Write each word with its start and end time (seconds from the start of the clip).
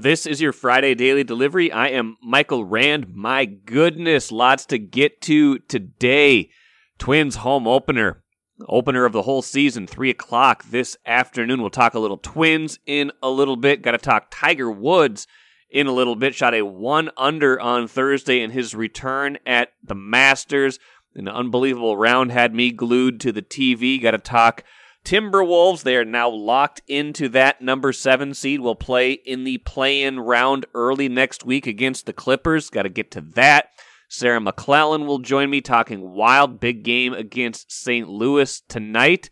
This 0.00 0.24
is 0.26 0.40
your 0.40 0.52
Friday 0.52 0.94
daily 0.94 1.22
delivery. 1.22 1.70
I 1.70 1.88
am 1.88 2.16
Michael 2.22 2.64
Rand. 2.64 3.14
My 3.14 3.44
goodness, 3.44 4.32
lots 4.32 4.64
to 4.66 4.78
get 4.78 5.20
to 5.22 5.58
today. 5.58 6.48
Twins 6.98 7.36
home 7.36 7.66
opener, 7.66 8.22
opener 8.68 9.04
of 9.04 9.12
the 9.12 9.22
whole 9.22 9.42
season, 9.42 9.86
3 9.86 10.08
o'clock 10.08 10.64
this 10.64 10.96
afternoon. 11.04 11.60
We'll 11.60 11.70
talk 11.70 11.92
a 11.92 11.98
little 11.98 12.16
Twins 12.16 12.78
in 12.86 13.12
a 13.22 13.28
little 13.28 13.56
bit. 13.56 13.82
Got 13.82 13.90
to 13.90 13.98
talk 13.98 14.28
Tiger 14.30 14.70
Woods 14.70 15.26
in 15.68 15.86
a 15.86 15.92
little 15.92 16.16
bit. 16.16 16.34
Shot 16.34 16.54
a 16.54 16.62
one 16.62 17.10
under 17.18 17.60
on 17.60 17.86
Thursday 17.86 18.40
in 18.40 18.50
his 18.50 18.74
return 18.74 19.36
at 19.44 19.70
the 19.82 19.94
Masters. 19.94 20.78
An 21.14 21.28
unbelievable 21.28 21.98
round 21.98 22.32
had 22.32 22.54
me 22.54 22.70
glued 22.70 23.20
to 23.20 23.32
the 23.32 23.42
TV. 23.42 24.00
Got 24.00 24.12
to 24.12 24.18
talk 24.18 24.64
Timberwolves, 25.04 25.82
they 25.82 25.96
are 25.96 26.04
now 26.04 26.28
locked 26.28 26.80
into 26.86 27.28
that 27.30 27.60
number 27.60 27.92
seven 27.92 28.34
seed. 28.34 28.60
Will 28.60 28.76
play 28.76 29.12
in 29.12 29.44
the 29.44 29.58
play 29.58 30.02
in 30.02 30.20
round 30.20 30.66
early 30.74 31.08
next 31.08 31.44
week 31.44 31.66
against 31.66 32.06
the 32.06 32.12
Clippers. 32.12 32.70
Got 32.70 32.82
to 32.82 32.88
get 32.88 33.10
to 33.12 33.20
that. 33.20 33.70
Sarah 34.08 34.40
McLellan 34.40 35.06
will 35.06 35.18
join 35.18 35.50
me 35.50 35.60
talking 35.60 36.10
wild 36.10 36.60
big 36.60 36.84
game 36.84 37.14
against 37.14 37.72
St. 37.72 38.08
Louis 38.08 38.60
tonight. 38.68 39.30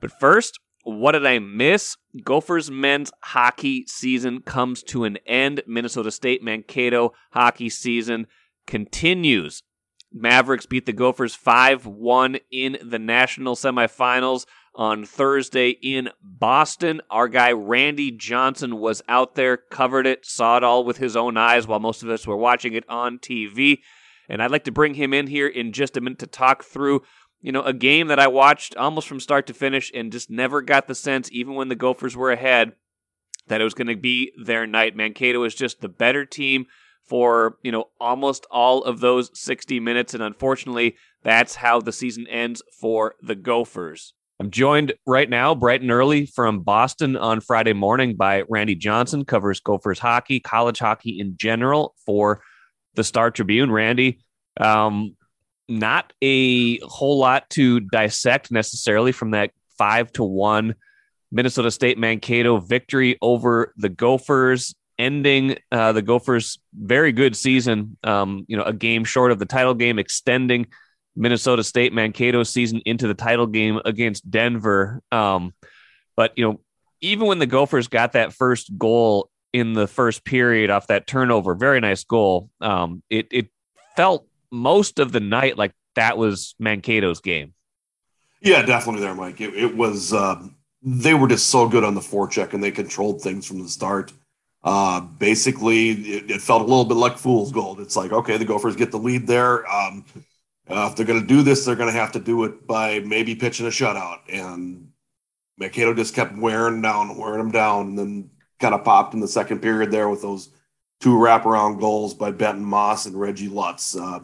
But 0.00 0.12
first, 0.18 0.58
what 0.84 1.12
did 1.12 1.26
I 1.26 1.38
miss? 1.38 1.96
Gophers 2.24 2.70
men's 2.70 3.12
hockey 3.22 3.84
season 3.86 4.40
comes 4.40 4.82
to 4.84 5.04
an 5.04 5.18
end. 5.26 5.62
Minnesota 5.66 6.10
State 6.10 6.42
Mankato 6.42 7.12
hockey 7.32 7.68
season 7.68 8.26
continues. 8.66 9.62
Mavericks 10.12 10.66
beat 10.66 10.86
the 10.86 10.92
Gophers 10.92 11.34
5 11.34 11.86
1 11.86 12.38
in 12.50 12.78
the 12.82 12.98
national 12.98 13.56
semifinals 13.56 14.46
on 14.74 15.04
Thursday 15.04 15.70
in 15.70 16.08
Boston. 16.22 17.00
Our 17.10 17.28
guy 17.28 17.52
Randy 17.52 18.10
Johnson 18.10 18.78
was 18.78 19.02
out 19.08 19.34
there, 19.34 19.56
covered 19.56 20.06
it, 20.06 20.24
saw 20.24 20.56
it 20.56 20.64
all 20.64 20.84
with 20.84 20.98
his 20.98 21.16
own 21.16 21.36
eyes 21.36 21.66
while 21.66 21.80
most 21.80 22.02
of 22.02 22.10
us 22.10 22.26
were 22.26 22.36
watching 22.36 22.72
it 22.72 22.88
on 22.88 23.18
TV. 23.18 23.80
And 24.28 24.42
I'd 24.42 24.50
like 24.50 24.64
to 24.64 24.72
bring 24.72 24.94
him 24.94 25.12
in 25.12 25.26
here 25.26 25.48
in 25.48 25.72
just 25.72 25.96
a 25.96 26.00
minute 26.00 26.18
to 26.20 26.26
talk 26.26 26.64
through, 26.64 27.02
you 27.40 27.52
know, 27.52 27.62
a 27.62 27.72
game 27.72 28.06
that 28.08 28.18
I 28.18 28.28
watched 28.28 28.76
almost 28.76 29.08
from 29.08 29.20
start 29.20 29.46
to 29.48 29.54
finish 29.54 29.90
and 29.94 30.12
just 30.12 30.30
never 30.30 30.62
got 30.62 30.88
the 30.88 30.94
sense, 30.94 31.28
even 31.32 31.54
when 31.54 31.68
the 31.68 31.74
Gophers 31.74 32.16
were 32.16 32.32
ahead, 32.32 32.72
that 33.48 33.60
it 33.60 33.64
was 33.64 33.74
going 33.74 33.88
to 33.88 33.96
be 33.96 34.32
their 34.42 34.66
night. 34.66 34.96
Mankato 34.96 35.42
is 35.44 35.54
just 35.54 35.80
the 35.80 35.88
better 35.88 36.24
team 36.24 36.66
for, 37.04 37.58
you 37.62 37.72
know, 37.72 37.90
almost 38.00 38.46
all 38.50 38.82
of 38.84 39.00
those 39.00 39.30
60 39.38 39.80
minutes. 39.80 40.14
And 40.14 40.22
unfortunately, 40.22 40.96
that's 41.22 41.56
how 41.56 41.80
the 41.80 41.92
season 41.92 42.26
ends 42.28 42.62
for 42.80 43.16
the 43.20 43.34
Gophers. 43.34 44.14
I'm 44.42 44.50
joined 44.50 44.92
right 45.06 45.30
now, 45.30 45.54
bright 45.54 45.82
and 45.82 45.92
early 45.92 46.26
from 46.26 46.62
Boston 46.62 47.16
on 47.16 47.40
Friday 47.40 47.74
morning 47.74 48.16
by 48.16 48.42
Randy 48.48 48.74
Johnson, 48.74 49.24
covers 49.24 49.60
Gophers 49.60 50.00
hockey, 50.00 50.40
college 50.40 50.80
hockey 50.80 51.20
in 51.20 51.36
general 51.36 51.94
for 52.04 52.42
the 52.94 53.04
Star 53.04 53.30
Tribune. 53.30 53.70
Randy, 53.70 54.18
um, 54.56 55.14
not 55.68 56.12
a 56.20 56.80
whole 56.80 57.20
lot 57.20 57.50
to 57.50 57.78
dissect 57.78 58.50
necessarily 58.50 59.12
from 59.12 59.30
that 59.30 59.52
five 59.78 60.10
to 60.14 60.24
one 60.24 60.74
Minnesota 61.30 61.70
State 61.70 61.96
Mankato 61.96 62.58
victory 62.58 63.18
over 63.22 63.72
the 63.76 63.90
Gophers, 63.90 64.74
ending 64.98 65.56
uh, 65.70 65.92
the 65.92 66.02
Gophers' 66.02 66.58
very 66.74 67.12
good 67.12 67.36
season. 67.36 67.96
Um, 68.02 68.44
you 68.48 68.56
know, 68.56 68.64
a 68.64 68.72
game 68.72 69.04
short 69.04 69.30
of 69.30 69.38
the 69.38 69.46
title 69.46 69.74
game, 69.74 70.00
extending 70.00 70.66
Minnesota 71.14 71.62
State 71.62 71.92
Mankato 71.92 72.42
season 72.42 72.80
into 72.84 73.06
the 73.06 73.14
title 73.14 73.46
game 73.46 73.80
against 73.84 74.30
Denver. 74.30 75.02
Um, 75.10 75.54
but 76.16 76.32
you 76.36 76.44
know, 76.44 76.60
even 77.00 77.26
when 77.26 77.38
the 77.38 77.46
Gophers 77.46 77.88
got 77.88 78.12
that 78.12 78.32
first 78.32 78.76
goal 78.78 79.30
in 79.52 79.74
the 79.74 79.86
first 79.86 80.24
period 80.24 80.70
off 80.70 80.86
that 80.86 81.06
turnover, 81.06 81.54
very 81.54 81.80
nice 81.80 82.04
goal. 82.04 82.48
Um, 82.60 83.02
it 83.10 83.28
it 83.30 83.48
felt 83.96 84.26
most 84.50 84.98
of 84.98 85.12
the 85.12 85.20
night 85.20 85.58
like 85.58 85.72
that 85.94 86.16
was 86.16 86.54
Mankato's 86.60 87.20
game. 87.20 87.54
Yeah, 88.40 88.62
definitely 88.62 89.02
there, 89.02 89.14
Mike. 89.14 89.40
It, 89.40 89.54
it 89.54 89.76
was 89.76 90.12
um, 90.12 90.56
they 90.82 91.14
were 91.14 91.28
just 91.28 91.48
so 91.48 91.68
good 91.68 91.84
on 91.84 91.94
the 91.94 92.00
forecheck 92.00 92.54
and 92.54 92.62
they 92.62 92.70
controlled 92.70 93.20
things 93.20 93.46
from 93.46 93.62
the 93.62 93.68
start. 93.68 94.12
Uh, 94.64 95.00
basically, 95.00 95.90
it, 95.90 96.30
it, 96.30 96.40
felt 96.40 96.62
a 96.62 96.64
little 96.64 96.84
bit 96.84 96.96
like 96.96 97.18
fool's 97.18 97.50
gold. 97.50 97.80
It's 97.80 97.96
like, 97.96 98.12
okay, 98.12 98.36
the 98.36 98.44
Gophers 98.44 98.76
get 98.76 98.92
the 98.92 98.98
lead 98.98 99.26
there. 99.26 99.68
Um, 99.68 100.04
uh, 100.68 100.88
if 100.90 100.96
they're 100.96 101.06
going 101.06 101.20
to 101.20 101.26
do 101.26 101.42
this, 101.42 101.64
they're 101.64 101.76
going 101.76 101.92
to 101.92 101.98
have 101.98 102.12
to 102.12 102.20
do 102.20 102.44
it 102.44 102.66
by 102.66 103.00
maybe 103.00 103.34
pitching 103.34 103.66
a 103.66 103.70
shutout. 103.70 104.20
And 104.28 104.88
Mankato 105.58 105.94
just 105.94 106.14
kept 106.14 106.36
wearing 106.36 106.80
down, 106.82 107.16
wearing 107.16 107.38
them 107.38 107.50
down, 107.50 107.88
and 107.88 107.98
then 107.98 108.30
kind 108.60 108.74
of 108.74 108.84
popped 108.84 109.14
in 109.14 109.20
the 109.20 109.28
second 109.28 109.60
period 109.60 109.90
there 109.90 110.08
with 110.08 110.22
those 110.22 110.50
two 111.00 111.14
wraparound 111.14 111.80
goals 111.80 112.14
by 112.14 112.30
Benton 112.30 112.64
Maass 112.64 113.06
and 113.06 113.18
Reggie 113.18 113.48
Lutz. 113.48 113.96
Uh, 113.96 114.20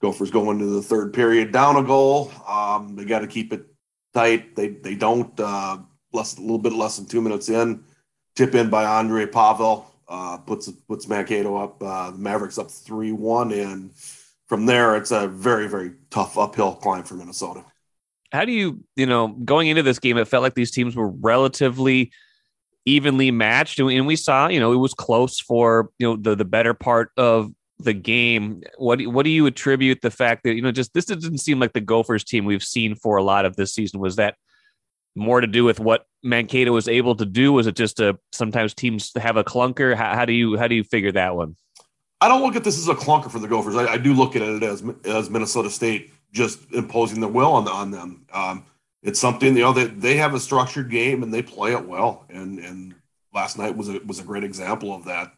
Gophers 0.00 0.30
go 0.30 0.50
into 0.50 0.66
the 0.66 0.82
third 0.82 1.12
period 1.12 1.52
down 1.52 1.76
a 1.76 1.82
goal. 1.82 2.32
Um, 2.48 2.96
they 2.96 3.04
got 3.04 3.20
to 3.20 3.26
keep 3.26 3.52
it 3.52 3.66
tight. 4.14 4.56
They 4.56 4.68
they 4.68 4.94
don't. 4.94 5.38
Uh, 5.38 5.78
less 6.12 6.36
a 6.36 6.40
little 6.40 6.58
bit 6.58 6.72
less 6.72 6.96
than 6.96 7.06
two 7.06 7.20
minutes 7.20 7.48
in, 7.48 7.84
tip 8.34 8.54
in 8.54 8.70
by 8.70 8.84
Ondrej 8.84 9.32
Pavel 9.32 9.86
uh, 10.08 10.38
puts 10.38 10.70
puts 10.88 11.08
Mankato 11.08 11.56
up. 11.56 11.82
Uh, 11.82 12.12
Mavericks 12.16 12.58
up 12.58 12.70
three 12.70 13.12
one 13.12 13.52
and 13.52 13.92
from 14.50 14.66
there, 14.66 14.96
it's 14.96 15.12
a 15.12 15.28
very, 15.28 15.68
very 15.68 15.92
tough 16.10 16.36
uphill 16.36 16.74
climb 16.74 17.04
for 17.04 17.14
Minnesota. 17.14 17.64
How 18.32 18.44
do 18.44 18.50
you, 18.50 18.82
you 18.96 19.06
know, 19.06 19.28
going 19.28 19.68
into 19.68 19.84
this 19.84 20.00
game, 20.00 20.18
it 20.18 20.26
felt 20.26 20.42
like 20.42 20.54
these 20.54 20.72
teams 20.72 20.96
were 20.96 21.06
relatively 21.06 22.10
evenly 22.84 23.30
matched, 23.30 23.78
and 23.78 24.08
we 24.08 24.16
saw, 24.16 24.48
you 24.48 24.58
know, 24.58 24.72
it 24.72 24.78
was 24.78 24.92
close 24.92 25.38
for 25.38 25.90
you 26.00 26.08
know 26.08 26.16
the 26.16 26.34
the 26.34 26.44
better 26.44 26.74
part 26.74 27.12
of 27.16 27.52
the 27.78 27.92
game. 27.92 28.62
What 28.76 29.00
what 29.06 29.22
do 29.22 29.30
you 29.30 29.46
attribute 29.46 30.00
the 30.02 30.10
fact 30.10 30.42
that 30.42 30.54
you 30.54 30.62
know 30.62 30.72
just 30.72 30.94
this 30.94 31.04
didn't 31.04 31.38
seem 31.38 31.60
like 31.60 31.72
the 31.72 31.80
Gophers 31.80 32.24
team 32.24 32.44
we've 32.44 32.64
seen 32.64 32.96
for 32.96 33.18
a 33.18 33.22
lot 33.22 33.44
of 33.44 33.54
this 33.54 33.72
season? 33.72 34.00
Was 34.00 34.16
that 34.16 34.34
more 35.14 35.40
to 35.40 35.46
do 35.46 35.62
with 35.62 35.78
what 35.78 36.06
Mankato 36.24 36.72
was 36.72 36.88
able 36.88 37.14
to 37.14 37.24
do? 37.24 37.52
Was 37.52 37.68
it 37.68 37.76
just 37.76 38.00
a 38.00 38.18
sometimes 38.32 38.74
teams 38.74 39.12
have 39.14 39.36
a 39.36 39.44
clunker? 39.44 39.94
How, 39.94 40.12
how 40.16 40.24
do 40.24 40.32
you 40.32 40.58
how 40.58 40.66
do 40.66 40.74
you 40.74 40.82
figure 40.82 41.12
that 41.12 41.36
one? 41.36 41.54
I 42.20 42.28
don't 42.28 42.42
look 42.42 42.56
at 42.56 42.64
this 42.64 42.78
as 42.78 42.88
a 42.88 42.94
clunker 42.94 43.30
for 43.30 43.38
the 43.38 43.48
Gophers. 43.48 43.76
I, 43.76 43.94
I 43.94 43.96
do 43.96 44.12
look 44.12 44.36
at 44.36 44.42
it 44.42 44.62
as 44.62 44.82
as 45.04 45.30
Minnesota 45.30 45.70
State 45.70 46.12
just 46.32 46.60
imposing 46.72 47.20
their 47.20 47.30
will 47.30 47.52
on 47.52 47.66
on 47.68 47.90
them. 47.90 48.26
Um, 48.32 48.64
it's 49.02 49.20
something 49.20 49.56
you 49.56 49.62
know 49.62 49.72
they 49.72 49.86
they 49.86 50.16
have 50.16 50.34
a 50.34 50.40
structured 50.40 50.90
game 50.90 51.22
and 51.22 51.32
they 51.32 51.42
play 51.42 51.72
it 51.72 51.86
well. 51.86 52.26
And 52.28 52.58
and 52.58 52.94
last 53.32 53.58
night 53.58 53.76
was 53.76 53.88
a 53.88 54.00
was 54.06 54.20
a 54.20 54.24
great 54.24 54.44
example 54.44 54.94
of 54.94 55.04
that. 55.06 55.32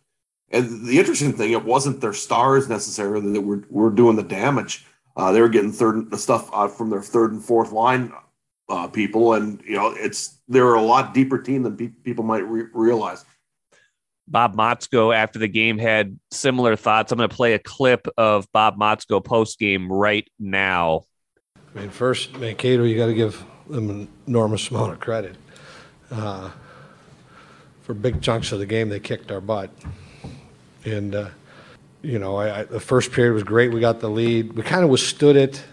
And 0.50 0.84
the 0.84 0.98
interesting 0.98 1.32
thing, 1.32 1.52
it 1.52 1.64
wasn't 1.64 2.00
their 2.00 2.12
stars 2.12 2.68
necessarily 2.68 3.32
that 3.32 3.40
were 3.40 3.64
were 3.70 3.90
doing 3.90 4.16
the 4.16 4.22
damage. 4.22 4.84
Uh, 5.16 5.30
they 5.30 5.40
were 5.40 5.48
getting 5.48 5.72
third 5.72 6.14
stuff 6.18 6.50
uh, 6.52 6.68
from 6.68 6.90
their 6.90 7.02
third 7.02 7.32
and 7.32 7.44
fourth 7.44 7.70
line 7.70 8.12
uh, 8.68 8.88
people, 8.88 9.34
and 9.34 9.62
you 9.64 9.76
know 9.76 9.94
it's 9.96 10.38
they're 10.48 10.74
a 10.74 10.82
lot 10.82 11.14
deeper 11.14 11.38
team 11.38 11.62
than 11.62 11.76
pe- 11.76 11.88
people 11.88 12.24
might 12.24 12.46
re- 12.46 12.68
realize. 12.72 13.24
Bob 14.28 14.56
Motzko 14.56 15.14
after 15.14 15.38
the 15.38 15.48
game 15.48 15.78
had 15.78 16.18
similar 16.30 16.76
thoughts. 16.76 17.12
I'm 17.12 17.18
going 17.18 17.28
to 17.28 17.34
play 17.34 17.54
a 17.54 17.58
clip 17.58 18.06
of 18.16 18.50
Bob 18.52 18.78
Motzko 18.78 19.24
post 19.24 19.58
game 19.58 19.90
right 19.90 20.28
now. 20.38 21.02
I 21.74 21.80
mean, 21.80 21.90
first, 21.90 22.36
Mankato, 22.36 22.84
you 22.84 22.96
got 22.96 23.06
to 23.06 23.14
give 23.14 23.44
them 23.68 23.90
an 23.90 24.08
enormous 24.26 24.70
amount 24.70 24.92
of 24.92 25.00
credit. 25.00 25.36
Uh, 26.10 26.50
for 27.82 27.94
big 27.94 28.20
chunks 28.20 28.52
of 28.52 28.58
the 28.58 28.66
game, 28.66 28.88
they 28.88 29.00
kicked 29.00 29.30
our 29.30 29.40
butt. 29.40 29.70
And, 30.84 31.14
uh, 31.14 31.28
you 32.02 32.18
know, 32.18 32.36
I, 32.36 32.60
I, 32.60 32.64
the 32.64 32.80
first 32.80 33.12
period 33.12 33.32
was 33.34 33.42
great. 33.42 33.72
We 33.72 33.80
got 33.80 34.00
the 34.00 34.10
lead. 34.10 34.52
We 34.52 34.62
kind 34.62 34.84
of 34.84 34.90
withstood 34.90 35.36
it. 35.36 35.64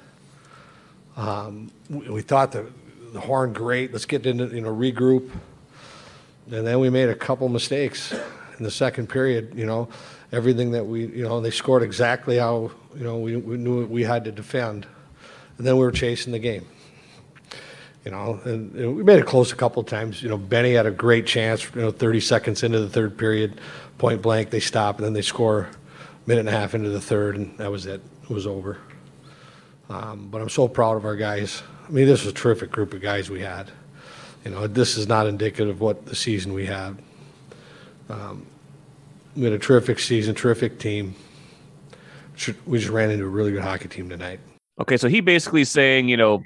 Um, 1.18 1.72
we, 1.90 2.10
we, 2.10 2.22
thought 2.22 2.52
the, 2.52 2.72
the 3.14 3.20
horn 3.20 3.54
great. 3.54 3.92
Let's 3.92 4.06
get 4.06 4.26
into, 4.26 4.48
you 4.48 4.62
know, 4.62 4.74
regroup. 4.74 5.30
And 6.52 6.66
then 6.66 6.80
we 6.80 6.90
made 6.90 7.10
a 7.10 7.16
couple 7.16 7.48
mistakes 7.50 8.14
in 8.60 8.66
the 8.66 8.72
second 8.72 9.08
period, 9.08 9.54
you 9.56 9.66
know, 9.66 9.90
everything 10.32 10.72
that 10.72 10.86
we, 10.86 11.08
you 11.08 11.24
know, 11.24 11.42
they 11.42 11.50
scored 11.50 11.82
exactly 11.82 12.38
how, 12.38 12.72
you 12.96 13.04
know, 13.04 13.18
we, 13.18 13.36
we 13.38 13.58
knew 13.58 13.86
we 13.86 14.04
had 14.04 14.26
to 14.26 14.32
defend. 14.32 14.86
And 15.58 15.66
then 15.66 15.76
we 15.76 15.82
were 15.82 15.92
chasing 15.92 16.32
the 16.32 16.40
game. 16.40 16.66
You 18.06 18.12
know, 18.12 18.40
and, 18.46 18.74
and 18.76 18.96
we 18.96 19.04
made 19.04 19.20
it 19.20 19.26
close 19.26 19.52
a 19.52 19.56
couple 19.56 19.82
of 19.82 19.88
times. 19.88 20.24
You 20.24 20.30
know, 20.30 20.38
Benny 20.38 20.74
had 20.74 20.86
a 20.86 20.92
great 20.92 21.26
chance, 21.26 21.66
you 21.76 21.82
know, 21.82 21.92
30 21.92 22.22
seconds 22.22 22.64
into 22.64 22.80
the 22.80 22.90
third 22.90 23.18
period, 23.18 23.60
point 23.98 24.22
blank, 24.22 24.52
they 24.52 24.62
stop, 24.62 24.98
and 24.98 25.06
then 25.06 25.14
they 25.14 25.22
score 25.22 25.64
a 25.64 25.70
minute 26.26 26.42
and 26.42 26.50
a 26.50 26.54
half 26.54 26.74
into 26.74 26.90
the 26.90 27.02
third, 27.02 27.36
and 27.36 27.58
that 27.58 27.70
was 27.70 27.86
it. 27.86 28.02
It 28.24 28.30
was 28.30 28.48
over. 28.48 28.78
Um, 29.90 30.30
but 30.30 30.42
I'm 30.42 30.50
so 30.50 30.68
proud 30.68 30.96
of 30.96 31.04
our 31.04 31.16
guys. 31.16 31.62
I 31.88 31.92
mean, 31.92 32.06
this 32.06 32.24
was 32.24 32.32
a 32.32 32.36
terrific 32.36 32.72
group 32.72 32.94
of 32.94 33.02
guys 33.02 33.30
we 33.30 33.42
had. 33.42 33.72
You 34.46 34.52
know, 34.52 34.68
this 34.68 34.98
is 34.98 35.08
not 35.08 35.28
indicative 35.28 35.70
of 35.70 35.82
what 35.82 36.06
the 36.06 36.16
season 36.16 36.54
we 36.54 36.68
had. 36.68 36.98
Um, 38.10 38.46
we 39.40 39.46
had 39.46 39.54
a 39.54 39.60
terrific 39.60 40.00
season, 40.00 40.36
terrific 40.36 40.80
team. 40.80 41.16
We 42.66 42.78
just 42.78 42.92
ran 42.92 43.10
into 43.10 43.24
a 43.24 43.30
really 43.30 43.52
good 43.52 43.62
hockey 43.62 43.88
team 43.88 44.10
tonight. 44.10 44.42
Okay, 44.82 44.98
so 44.98 45.08
he 45.08 45.22
basically 45.22 45.64
saying, 45.64 46.10
you 46.10 46.18
know, 46.18 46.44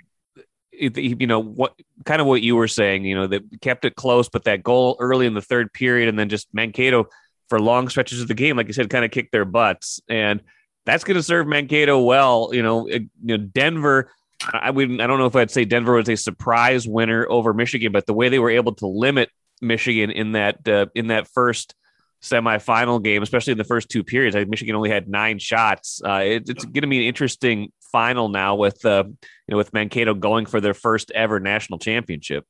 you 0.71 1.27
know 1.27 1.39
what 1.39 1.73
kind 2.05 2.21
of 2.21 2.27
what 2.27 2.41
you 2.41 2.55
were 2.55 2.67
saying, 2.67 3.05
you 3.05 3.15
know, 3.15 3.27
that 3.27 3.43
kept 3.61 3.85
it 3.85 3.95
close, 3.95 4.29
but 4.29 4.43
that 4.43 4.63
goal 4.63 4.95
early 4.99 5.25
in 5.25 5.33
the 5.33 5.41
third 5.41 5.73
period, 5.73 6.07
and 6.07 6.17
then 6.17 6.29
just 6.29 6.47
Mankato 6.53 7.07
for 7.49 7.59
long 7.59 7.89
stretches 7.89 8.21
of 8.21 8.27
the 8.27 8.33
game, 8.33 8.57
like 8.57 8.67
you 8.67 8.73
said, 8.73 8.89
kind 8.89 9.05
of 9.05 9.11
kick 9.11 9.31
their 9.31 9.45
butts, 9.45 9.99
and 10.07 10.41
that's 10.85 11.03
going 11.03 11.15
to 11.15 11.23
serve 11.23 11.47
Mankato 11.47 11.99
well. 12.01 12.49
You 12.53 12.63
know, 12.63 12.87
you 12.87 13.09
know 13.23 13.37
Denver. 13.37 14.11
I 14.51 14.71
wouldn't. 14.71 15.01
I 15.01 15.07
don't 15.07 15.19
know 15.19 15.25
if 15.25 15.35
I'd 15.35 15.51
say 15.51 15.65
Denver 15.65 15.93
was 15.93 16.09
a 16.09 16.17
surprise 16.17 16.87
winner 16.87 17.25
over 17.29 17.53
Michigan, 17.53 17.91
but 17.91 18.05
the 18.05 18.13
way 18.13 18.29
they 18.29 18.39
were 18.39 18.49
able 18.49 18.73
to 18.75 18.87
limit 18.87 19.29
Michigan 19.61 20.11
in 20.11 20.33
that 20.33 20.67
uh, 20.67 20.87
in 20.95 21.07
that 21.07 21.27
first 21.27 21.75
semifinal 22.23 23.03
game, 23.03 23.21
especially 23.21 23.51
in 23.51 23.57
the 23.57 23.63
first 23.63 23.89
two 23.89 24.03
periods. 24.03 24.35
I 24.35 24.39
think 24.39 24.49
Michigan 24.49 24.75
only 24.75 24.89
had 24.89 25.07
nine 25.07 25.37
shots. 25.39 26.01
Uh, 26.03 26.21
it, 26.23 26.49
it's 26.49 26.63
going 26.63 26.81
to 26.81 26.87
be 26.87 26.99
an 26.99 27.03
interesting 27.03 27.71
final 27.91 28.29
now 28.29 28.55
with 28.55 28.83
uh, 28.85 29.03
you 29.05 29.51
know 29.51 29.57
with 29.57 29.73
Mankato 29.73 30.13
going 30.13 30.45
for 30.45 30.61
their 30.61 30.73
first 30.73 31.11
ever 31.11 31.39
national 31.39 31.79
championship. 31.79 32.45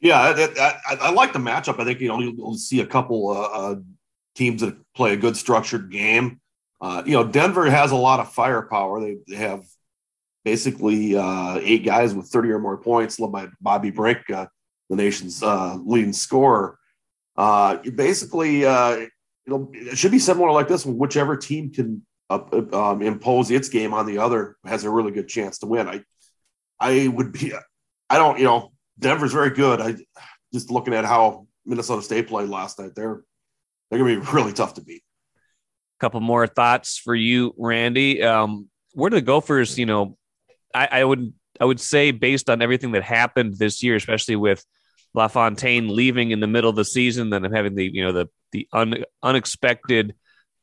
Yeah, 0.00 0.20
I, 0.20 0.74
I, 0.88 0.94
I 1.00 1.10
like 1.10 1.32
the 1.32 1.38
matchup. 1.38 1.80
I 1.80 1.84
think 1.84 2.00
you 2.00 2.08
know 2.08 2.20
you'll 2.20 2.54
see 2.54 2.80
a 2.80 2.86
couple 2.86 3.30
uh, 3.30 3.40
uh, 3.40 3.74
teams 4.34 4.60
that 4.60 4.76
play 4.94 5.14
a 5.14 5.16
good 5.16 5.36
structured 5.36 5.90
game. 5.90 6.40
Uh, 6.80 7.02
you 7.04 7.12
know, 7.12 7.24
Denver 7.24 7.68
has 7.68 7.90
a 7.90 7.96
lot 7.96 8.20
of 8.20 8.32
firepower. 8.32 9.00
They, 9.00 9.16
they 9.28 9.36
have 9.36 9.64
basically 10.44 11.16
uh, 11.16 11.58
eight 11.60 11.84
guys 11.84 12.14
with 12.14 12.28
30 12.28 12.50
or 12.50 12.58
more 12.58 12.78
points, 12.78 13.20
led 13.20 13.32
by 13.32 13.48
Bobby 13.60 13.90
Brink, 13.90 14.20
the 14.28 14.48
nation's 14.88 15.42
leading 15.42 16.14
scorer. 16.14 16.78
Uh, 17.36 17.76
basically, 17.94 18.64
uh, 18.64 19.06
it 19.46 19.98
should 19.98 20.12
be 20.12 20.18
similar 20.18 20.50
like 20.52 20.68
this. 20.68 20.84
Whichever 20.84 21.36
team 21.36 21.72
can 21.72 22.04
um, 22.30 23.02
impose 23.02 23.50
its 23.50 23.68
game 23.68 23.92
on 23.92 24.06
the 24.06 24.18
other 24.18 24.56
has 24.64 24.84
a 24.84 24.90
really 24.90 25.10
good 25.10 25.28
chance 25.28 25.58
to 25.58 25.66
win. 25.66 25.88
I, 25.88 26.02
I 26.78 27.08
would 27.08 27.32
be, 27.32 27.52
I 28.08 28.18
don't, 28.18 28.38
you 28.38 28.44
know, 28.44 28.72
Denver's 28.98 29.32
very 29.32 29.50
good. 29.50 29.80
I 29.80 29.96
just 30.52 30.70
looking 30.70 30.94
at 30.94 31.04
how 31.04 31.46
Minnesota 31.64 32.02
State 32.02 32.28
played 32.28 32.48
last 32.48 32.78
night. 32.78 32.92
They're 32.94 33.22
they're 33.90 33.98
to 33.98 34.04
be 34.04 34.16
really 34.32 34.52
tough 34.52 34.74
to 34.74 34.82
beat. 34.82 35.02
A 35.98 36.00
couple 36.00 36.20
more 36.20 36.46
thoughts 36.46 36.96
for 36.96 37.14
you, 37.14 37.54
Randy. 37.58 38.22
Um, 38.22 38.68
where 38.92 39.10
do 39.10 39.16
the 39.16 39.22
Gophers? 39.22 39.78
You 39.78 39.86
know, 39.86 40.16
I, 40.74 40.88
I 40.92 41.04
would 41.04 41.32
I 41.60 41.64
would 41.64 41.80
say 41.80 42.10
based 42.10 42.48
on 42.48 42.62
everything 42.62 42.92
that 42.92 43.02
happened 43.02 43.56
this 43.58 43.82
year, 43.82 43.96
especially 43.96 44.36
with 44.36 44.64
LaFontaine 45.14 45.88
leaving 45.88 46.30
in 46.30 46.40
the 46.40 46.46
middle 46.46 46.70
of 46.70 46.76
the 46.76 46.84
season, 46.84 47.30
then 47.30 47.44
having 47.44 47.74
the 47.74 47.90
you 47.92 48.04
know 48.04 48.12
the 48.12 48.26
the 48.52 48.68
un, 48.72 49.04
unexpected 49.22 50.14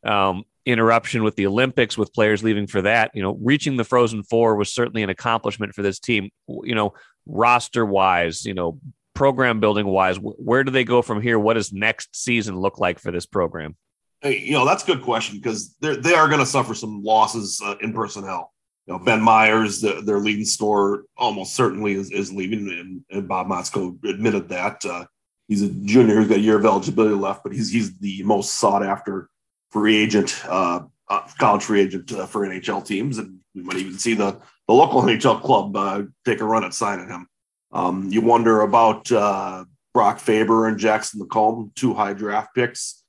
um, 0.04 0.44
interruption 0.66 1.24
with 1.24 1.36
the 1.36 1.48
Olympics, 1.48 1.98
with 1.98 2.14
players 2.14 2.44
leaving 2.44 2.68
for 2.68 2.82
that. 2.82 3.12
You 3.14 3.22
know, 3.22 3.38
reaching 3.42 3.78
the 3.78 3.84
Frozen 3.84 4.24
Four 4.24 4.56
was 4.56 4.74
certainly 4.74 5.04
an 5.04 5.10
accomplishment 5.10 5.74
for 5.74 5.82
this 5.82 6.00
team. 6.00 6.30
You 6.48 6.76
know, 6.76 6.94
roster 7.26 7.86
wise, 7.86 8.46
you 8.46 8.54
know, 8.54 8.80
program 9.14 9.60
building 9.60 9.88
wise, 9.88 10.18
where 10.18 10.64
do 10.64 10.72
they 10.72 10.84
go 10.84 11.02
from 11.02 11.22
here? 11.22 11.40
What 11.40 11.56
does 11.56 11.74
next 11.74 12.16
season 12.16 12.56
look 12.56 12.80
like 12.80 13.00
for 13.00 13.12
this 13.12 13.26
program? 13.26 13.76
Hey, 14.22 14.40
you 14.40 14.54
know, 14.54 14.66
that's 14.66 14.84
a 14.84 14.88
good 14.88 15.02
question 15.02 15.38
because 15.38 15.76
they 15.82 15.96
they 15.96 16.14
are 16.14 16.28
going 16.28 16.40
to 16.40 16.46
suffer 16.46 16.74
some 16.74 17.04
losses 17.04 17.62
uh, 17.64 17.76
in 17.82 17.94
personnel. 17.94 18.54
You 18.88 18.94
know, 18.94 19.00
Ben 19.00 19.22
Meyers, 19.22 19.82
the, 19.82 20.02
their 20.02 20.20
leading 20.20 20.46
scorer, 20.46 21.04
almost 21.18 21.56
certainly 21.56 21.94
is, 21.94 22.10
is 22.10 22.32
leaving, 22.32 22.70
and, 22.70 23.04
and 23.12 23.28
Bob 23.28 23.48
Motzko 23.48 24.02
admitted 24.06 24.48
that. 24.50 24.84
Uh, 24.86 25.06
he's 25.48 25.62
a 25.62 25.70
junior 25.70 26.16
who's 26.16 26.30
got 26.30 26.38
a 26.38 26.42
year 26.42 26.58
of 26.58 26.66
eligibility 26.66 27.16
left, 27.16 27.44
but 27.44 27.52
he's 27.52 27.70
he's 27.70 27.98
the 28.00 28.24
most 28.24 28.54
sought 28.54 28.84
after 28.84 29.30
free 29.72 29.98
agent, 29.98 30.42
uh, 30.48 30.82
uh, 31.10 31.22
college 31.38 31.64
free 31.64 31.82
agent 31.82 32.12
uh, 32.14 32.26
for 32.26 32.48
NHL 32.48 32.86
teams, 32.86 33.18
and 33.18 33.40
we 33.54 33.62
might 33.62 33.78
even 33.78 33.98
see 33.98 34.14
the 34.14 34.40
the 34.68 34.74
local 34.74 35.02
NHL 35.04 35.42
club 35.42 35.76
uh, 35.76 36.04
take 36.26 36.40
a 36.40 36.46
run 36.46 36.64
at 36.64 36.74
signing 36.74 37.10
him. 37.10 37.28
Um, 37.72 38.08
you 38.10 38.22
wonder 38.22 38.62
about 38.62 39.12
uh, 39.12 39.66
Brock 39.94 40.20
Faber 40.20 40.68
and 40.68 40.80
Jackson 40.80 41.20
LaCombe, 41.20 41.76
two 41.76 41.94
high 41.94 42.14
draft 42.14 42.56
picks. 42.56 43.04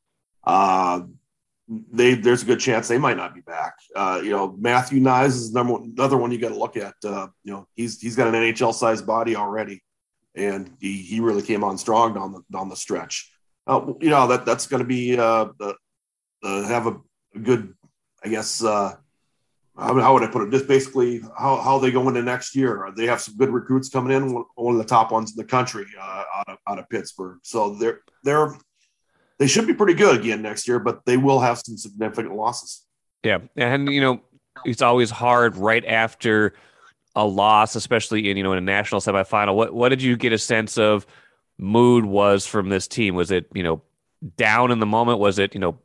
Uh, 1.71 1.79
they 1.93 2.15
there's 2.15 2.43
a 2.43 2.47
good 2.47 2.61
chance 2.61 2.89
they 2.89 2.99
might 2.99 3.17
not 3.17 3.35
be 3.35 3.41
back. 3.41 3.75
Uh, 3.95 4.21
you 4.23 4.31
know, 4.31 4.55
Matthew 4.59 5.01
Knies 5.01 5.29
is 5.29 5.53
number 5.53 5.75
one, 5.75 5.93
another 5.97 6.17
one 6.17 6.31
you 6.31 6.39
got 6.39 6.49
to 6.49 6.59
look 6.59 6.77
at. 6.77 6.95
Uh, 7.05 7.29
you 7.45 7.53
know, 7.53 7.67
he's 7.75 8.01
he's 8.01 8.17
got 8.17 8.29
an 8.29 8.35
NHL 8.35 8.75
sized 8.75 9.07
body 9.07 9.37
already, 9.37 9.83
and 10.35 10.71
he, 10.81 10.99
he 11.03 11.21
really 11.21 11.43
came 11.43 11.65
on 11.65 11.79
strong 11.79 12.15
down 12.15 12.33
the 12.33 12.43
down 12.51 12.69
the 12.69 12.77
stretch. 12.77 13.31
Uh, 13.67 13.93
you 14.01 14.11
know 14.11 14.27
that 14.29 14.47
that's 14.47 14.67
going 14.67 14.83
to 14.83 14.87
be 14.87 15.19
uh, 15.19 15.49
the, 15.59 15.75
have 16.43 16.87
a, 16.87 16.97
good, 17.43 17.75
I 18.25 18.29
guess. 18.29 18.63
Uh, 18.63 18.95
how, 19.77 20.01
how 20.01 20.13
would 20.15 20.25
I 20.25 20.27
put 20.27 20.43
it? 20.43 20.51
Just 20.51 20.67
basically 20.67 21.21
how, 21.39 21.57
how 21.57 21.79
they 21.79 21.93
go 21.93 22.09
into 22.09 22.23
next 22.23 22.57
year. 22.57 22.93
They 22.97 23.07
have 23.07 23.21
some 23.21 23.37
good 23.37 23.51
recruits 23.51 23.89
coming 23.89 24.17
in, 24.17 24.45
one 24.57 24.75
of 24.75 24.79
the 24.79 24.85
top 24.85 25.13
ones 25.13 25.31
in 25.31 25.37
the 25.37 25.45
country 25.45 25.87
uh, 26.01 26.25
out, 26.35 26.49
of, 26.49 26.59
out 26.67 26.79
of 26.81 26.89
Pittsburgh. 26.89 27.39
So 27.43 27.75
they're 27.75 28.01
they're 28.25 28.57
they 29.39 29.47
should 29.47 29.67
be 29.67 29.75
pretty 29.75 29.95
good 29.95 30.21
again 30.21 30.43
next 30.43 30.67
year, 30.67 30.79
but 30.79 31.05
they 31.05 31.17
will 31.17 31.41
have 31.41 31.59
some 31.59 31.77
significant 31.77 32.35
losses. 32.35 32.85
Yeah, 33.23 33.39
and 33.57 33.91
you 33.93 34.01
know 34.01 34.21
it's 34.65 34.83
always 34.83 35.11
hard 35.11 35.57
right 35.57 35.85
after 35.85 36.55
a 37.15 37.25
loss, 37.25 37.75
especially 37.75 38.31
in 38.31 38.37
you 38.37 38.43
know 38.43 38.53
in 38.53 38.59
a 38.59 38.63
national 38.63 39.01
semifinal. 39.01 39.55
What 39.55 39.75
what 39.75 39.89
did 39.91 40.03
you 40.03 40.17
get 40.17 40.33
a 40.33 40.39
sense 40.39 40.79
of 40.79 41.07
mood 41.59 42.05
was 42.05 42.47
from 42.47 42.69
this 42.69 42.89
team? 42.89 43.15
Was 43.15 43.31
it 43.31 43.47
you 43.55 43.63
know 43.63 43.83
down 44.37 44.71
in 44.71 44.79
the 44.79 44.87
moment? 44.87 45.19
Was 45.19 45.39
it 45.39 45.55
you 45.55 45.61
know 45.61 45.79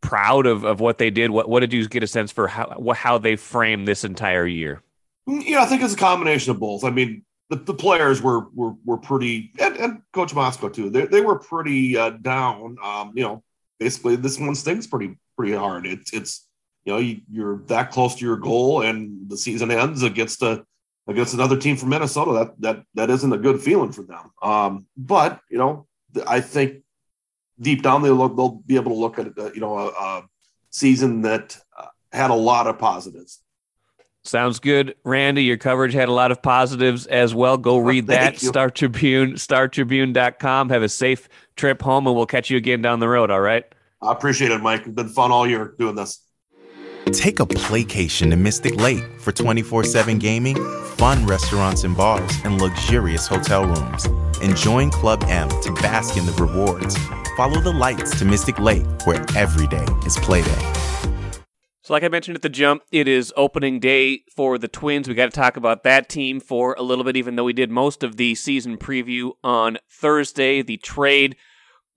proud 0.00 0.46
of, 0.46 0.64
of 0.64 0.80
what 0.80 0.98
they 0.98 1.10
did? 1.10 1.30
What 1.30 1.48
what 1.48 1.60
did 1.60 1.72
you 1.72 1.86
get 1.88 2.02
a 2.02 2.06
sense 2.06 2.32
for 2.32 2.48
how 2.48 2.82
how 2.94 3.18
they 3.18 3.36
framed 3.36 3.86
this 3.86 4.04
entire 4.04 4.46
year? 4.46 4.82
Mm, 5.28 5.44
yeah, 5.44 5.62
I 5.62 5.66
think 5.66 5.82
it's 5.82 5.94
a 5.94 5.98
combination 5.98 6.50
of 6.52 6.60
both. 6.60 6.84
I 6.84 6.90
mean, 6.90 7.24
the, 7.50 7.56
the 7.56 7.74
players 7.74 8.22
were 8.22 8.48
were 8.54 8.74
were 8.84 8.96
pretty, 8.96 9.50
and, 9.60 9.76
and 9.76 10.02
Coach 10.12 10.32
Motzko 10.32 10.72
too. 10.72 10.88
They 10.88 11.06
they 11.06 11.20
were 11.20 11.38
pretty 11.38 11.96
uh, 11.96 12.10
down. 12.10 12.76
Um, 12.82 13.12
you 13.14 13.24
know, 13.24 13.42
basically 13.78 14.16
this 14.16 14.38
one 14.38 14.54
stings 14.54 14.86
pretty 14.86 15.18
pretty 15.36 15.54
hard. 15.54 15.84
It's 15.84 16.12
it's 16.12 16.46
you 16.84 16.92
know 16.92 16.98
you, 16.98 17.20
you're 17.30 17.58
that 17.66 17.90
close 17.90 18.14
to 18.16 18.24
your 18.24 18.36
goal, 18.36 18.82
and 18.82 19.28
the 19.28 19.36
season 19.36 19.72
ends 19.72 20.04
against 20.04 20.42
a 20.42 20.64
against 21.08 21.34
another 21.34 21.58
team 21.58 21.76
from 21.76 21.88
Minnesota. 21.88 22.32
That 22.32 22.60
that 22.60 22.84
that 22.94 23.10
isn't 23.10 23.32
a 23.32 23.38
good 23.38 23.60
feeling 23.60 23.90
for 23.90 24.02
them. 24.02 24.30
Um, 24.40 24.86
but 24.96 25.40
you 25.50 25.58
know, 25.58 25.88
I 26.26 26.40
think 26.40 26.84
deep 27.60 27.82
down 27.82 28.02
they'll 28.02 28.28
they'll 28.28 28.62
be 28.64 28.76
able 28.76 28.92
to 28.92 28.98
look 28.98 29.18
at 29.18 29.36
uh, 29.36 29.50
you 29.52 29.60
know 29.60 29.76
a, 29.76 29.88
a 29.88 30.28
season 30.70 31.22
that 31.22 31.58
uh, 31.76 31.86
had 32.12 32.30
a 32.30 32.34
lot 32.34 32.68
of 32.68 32.78
positives. 32.78 33.42
Sounds 34.22 34.58
good, 34.60 34.94
Randy. 35.04 35.44
Your 35.44 35.56
coverage 35.56 35.94
had 35.94 36.08
a 36.08 36.12
lot 36.12 36.30
of 36.30 36.42
positives 36.42 37.06
as 37.06 37.34
well. 37.34 37.56
Go 37.56 37.76
oh, 37.76 37.78
read 37.78 38.06
that. 38.08 38.38
Star 38.38 38.70
Tribune, 38.70 39.32
StarTribune.com. 39.32 40.68
Have 40.68 40.82
a 40.82 40.88
safe 40.88 41.28
trip 41.56 41.80
home, 41.80 42.06
and 42.06 42.14
we'll 42.14 42.26
catch 42.26 42.50
you 42.50 42.58
again 42.58 42.82
down 42.82 43.00
the 43.00 43.08
road. 43.08 43.30
All 43.30 43.40
right. 43.40 43.64
I 44.02 44.12
appreciate 44.12 44.50
it, 44.50 44.60
Mike. 44.60 44.82
It's 44.82 44.90
been 44.90 45.08
fun 45.08 45.30
all 45.30 45.46
year 45.46 45.74
doing 45.78 45.94
this. 45.94 46.20
Take 47.06 47.40
a 47.40 47.46
playcation 47.46 48.30
to 48.30 48.36
Mystic 48.36 48.76
Lake 48.76 49.04
for 49.20 49.32
24 49.32 49.84
7 49.84 50.18
gaming, 50.18 50.56
fun 50.96 51.26
restaurants 51.26 51.84
and 51.84 51.96
bars, 51.96 52.30
and 52.44 52.60
luxurious 52.60 53.26
hotel 53.26 53.64
rooms. 53.64 54.04
And 54.42 54.56
join 54.56 54.90
Club 54.90 55.24
M 55.28 55.48
to 55.62 55.72
bask 55.74 56.16
in 56.16 56.26
the 56.26 56.32
rewards. 56.32 56.96
Follow 57.36 57.60
the 57.60 57.72
lights 57.72 58.18
to 58.18 58.24
Mystic 58.24 58.58
Lake, 58.58 58.86
where 59.06 59.24
every 59.34 59.66
day 59.66 59.86
is 60.04 60.16
playday. 60.18 61.19
So, 61.90 61.94
like 61.94 62.04
I 62.04 62.08
mentioned 62.08 62.36
at 62.36 62.42
the 62.42 62.48
jump, 62.48 62.84
it 62.92 63.08
is 63.08 63.34
opening 63.36 63.80
day 63.80 64.22
for 64.36 64.58
the 64.58 64.68
Twins. 64.68 65.08
We 65.08 65.14
got 65.16 65.24
to 65.24 65.36
talk 65.36 65.56
about 65.56 65.82
that 65.82 66.08
team 66.08 66.38
for 66.38 66.76
a 66.78 66.82
little 66.82 67.02
bit, 67.02 67.16
even 67.16 67.34
though 67.34 67.42
we 67.42 67.52
did 67.52 67.68
most 67.68 68.04
of 68.04 68.16
the 68.16 68.36
season 68.36 68.78
preview 68.78 69.32
on 69.42 69.76
Thursday. 69.90 70.62
The 70.62 70.76
trade 70.76 71.34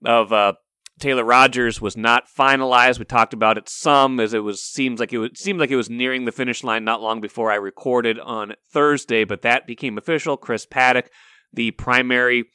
of 0.04 0.32
uh, 0.32 0.54
Taylor 0.98 1.22
Rogers 1.22 1.80
was 1.80 1.96
not 1.96 2.24
finalized. 2.26 2.98
We 2.98 3.04
talked 3.04 3.34
about 3.34 3.56
it 3.56 3.68
some, 3.68 4.18
as 4.18 4.34
it 4.34 4.40
was 4.40 4.60
seems 4.60 4.98
like 4.98 5.12
it 5.12 5.18
was, 5.18 5.30
seemed 5.36 5.60
like 5.60 5.70
it 5.70 5.76
was 5.76 5.88
nearing 5.88 6.24
the 6.24 6.32
finish 6.32 6.64
line 6.64 6.82
not 6.82 7.00
long 7.00 7.20
before 7.20 7.52
I 7.52 7.54
recorded 7.54 8.18
on 8.18 8.54
Thursday, 8.72 9.22
but 9.22 9.42
that 9.42 9.64
became 9.64 9.96
official. 9.96 10.36
Chris 10.36 10.66
Paddack, 10.66 11.06
the 11.52 11.70
primary 11.70 12.46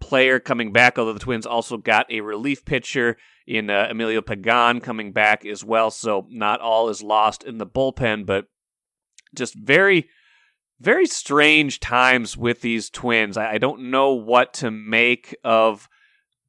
player 0.00 0.38
coming 0.38 0.72
back, 0.72 0.98
although 0.98 1.12
the 1.12 1.18
Twins 1.18 1.46
also 1.46 1.76
got 1.76 2.10
a 2.10 2.20
relief 2.20 2.64
pitcher 2.64 3.16
in 3.46 3.70
uh, 3.70 3.88
Emilio 3.90 4.20
Pagan 4.20 4.80
coming 4.80 5.12
back 5.12 5.46
as 5.46 5.64
well. 5.64 5.90
So 5.90 6.26
not 6.30 6.60
all 6.60 6.88
is 6.88 7.02
lost 7.02 7.44
in 7.44 7.58
the 7.58 7.66
bullpen, 7.66 8.26
but 8.26 8.46
just 9.34 9.54
very, 9.54 10.08
very 10.80 11.06
strange 11.06 11.80
times 11.80 12.36
with 12.36 12.60
these 12.60 12.90
Twins. 12.90 13.36
I, 13.36 13.52
I 13.52 13.58
don't 13.58 13.90
know 13.90 14.12
what 14.12 14.52
to 14.54 14.70
make 14.70 15.36
of 15.44 15.88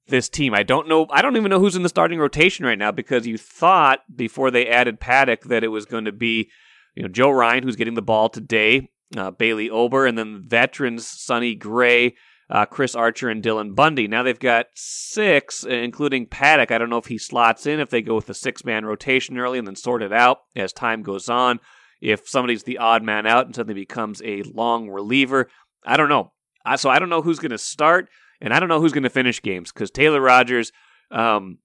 this 0.07 0.29
team. 0.29 0.53
I 0.53 0.63
don't 0.63 0.87
know. 0.87 1.05
I 1.11 1.21
don't 1.21 1.37
even 1.37 1.49
know 1.49 1.59
who's 1.59 1.75
in 1.75 1.83
the 1.83 1.89
starting 1.89 2.19
rotation 2.19 2.65
right 2.65 2.77
now 2.77 2.91
because 2.91 3.27
you 3.27 3.37
thought 3.37 3.99
before 4.15 4.51
they 4.51 4.67
added 4.67 4.99
Paddack 4.99 5.41
that 5.43 5.63
it 5.63 5.69
was 5.69 5.85
going 5.85 6.05
to 6.05 6.11
be, 6.11 6.49
you 6.95 7.03
know, 7.03 7.09
Joe 7.09 7.29
Ryan 7.29 7.63
who's 7.63 7.75
getting 7.75 7.93
the 7.93 8.01
ball 8.01 8.29
today, 8.29 8.89
uh, 9.15 9.31
Bailey 9.31 9.69
Ober, 9.69 10.05
and 10.05 10.17
then 10.17 10.43
veterans 10.47 11.05
Sonny 11.05 11.55
Gray, 11.55 12.15
uh, 12.49 12.65
Chris 12.65 12.95
Archer, 12.95 13.29
and 13.29 13.43
Dylan 13.43 13.75
Bundy. 13.75 14.07
Now 14.07 14.23
they've 14.23 14.39
got 14.39 14.67
six, 14.73 15.63
including 15.63 16.27
Paddack. 16.27 16.71
I 16.71 16.77
don't 16.77 16.89
know 16.89 16.97
if 16.97 17.07
he 17.07 17.17
slots 17.17 17.65
in 17.65 17.79
if 17.79 17.89
they 17.89 18.01
go 18.01 18.15
with 18.15 18.27
the 18.27 18.33
six 18.33 18.63
man 18.63 18.85
rotation 18.85 19.37
early 19.37 19.57
and 19.57 19.67
then 19.67 19.75
sort 19.75 20.01
it 20.01 20.13
out 20.13 20.39
as 20.55 20.73
time 20.73 21.03
goes 21.03 21.29
on. 21.29 21.59
If 22.01 22.29
somebody's 22.29 22.63
the 22.63 22.77
odd 22.77 23.03
man 23.03 23.25
out 23.25 23.47
and 23.47 23.55
suddenly 23.55 23.79
becomes 23.79 24.21
a 24.23 24.43
long 24.43 24.89
reliever, 24.89 25.49
I 25.85 25.97
don't 25.97 26.09
know. 26.09 26.31
So 26.75 26.89
I 26.89 26.99
don't 26.99 27.09
know 27.09 27.21
who's 27.21 27.39
going 27.39 27.51
to 27.51 27.57
start. 27.57 28.09
And 28.39 28.53
I 28.53 28.59
don't 28.59 28.69
know 28.69 28.79
who's 28.79 28.93
going 28.93 29.03
to 29.03 29.09
finish 29.09 29.41
games 29.41 29.71
because 29.71 29.89
Taylor 29.89 30.21
Rogers, 30.21 30.71
um, 31.11 31.57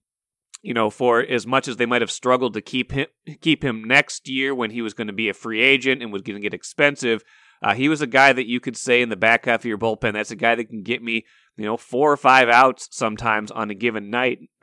you 0.62 0.73
know, 0.75 0.91
for 0.91 1.21
as 1.21 1.47
much 1.47 1.69
as 1.69 1.77
they 1.77 1.87
might 1.87 2.01
have 2.01 2.11
struggled 2.11 2.55
to 2.55 2.61
keep 2.61 2.93
him 2.93 3.07
keep 3.41 3.62
him 3.62 3.85
next 3.85 4.29
year 4.29 4.55
when 4.55 4.71
he 4.71 4.81
was 4.81 4.95
going 4.95 5.09
to 5.09 5.12
be 5.12 5.29
a 5.29 5.35
free 5.35 5.61
agent 5.61 6.03
and 6.03 6.12
was 6.12 6.23
going 6.23 6.37
to 6.37 6.43
get 6.43 6.55
expensive, 6.55 7.23
uh, 7.62 7.75
he 7.75 7.88
was 7.88 8.02
a 8.02 8.07
guy 8.07 8.33
that 8.33 8.49
you 8.49 8.61
could 8.61 8.76
say 8.76 9.02
in 9.02 9.09
the 9.09 9.16
back 9.16 9.45
half 9.45 9.61
of 9.61 9.66
your 9.66 9.78
bullpen. 9.78 10.12
That's 10.12 10.31
a 10.31 10.37
guy 10.37 10.54
that 10.54 10.69
can 10.69 10.83
get 10.83 11.02
me, 11.02 11.25
you 11.57 11.64
know, 11.64 11.76
four 11.76 12.11
or 12.11 12.16
five 12.16 12.49
outs 12.49 12.88
sometimes 12.90 13.50
on 13.50 13.71
a 13.71 13.75
given 13.75 14.11
night. 14.11 14.40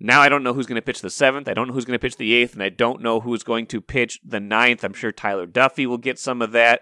now 0.00 0.20
I 0.20 0.30
don't 0.30 0.42
know 0.42 0.54
who's 0.54 0.66
going 0.66 0.80
to 0.80 0.84
pitch 0.84 1.02
the 1.02 1.10
seventh. 1.10 1.46
I 1.46 1.54
don't 1.54 1.68
know 1.68 1.74
who's 1.74 1.84
going 1.84 1.98
to 1.98 2.02
pitch 2.02 2.16
the 2.16 2.32
eighth, 2.32 2.54
and 2.54 2.62
I 2.62 2.70
don't 2.70 3.02
know 3.02 3.20
who's 3.20 3.42
going 3.42 3.66
to 3.66 3.82
pitch 3.82 4.18
the 4.24 4.40
ninth. 4.40 4.82
I'm 4.82 4.94
sure 4.94 5.12
Tyler 5.12 5.46
Duffey 5.46 5.86
will 5.86 5.98
get 5.98 6.18
some 6.18 6.40
of 6.40 6.52
that. 6.52 6.80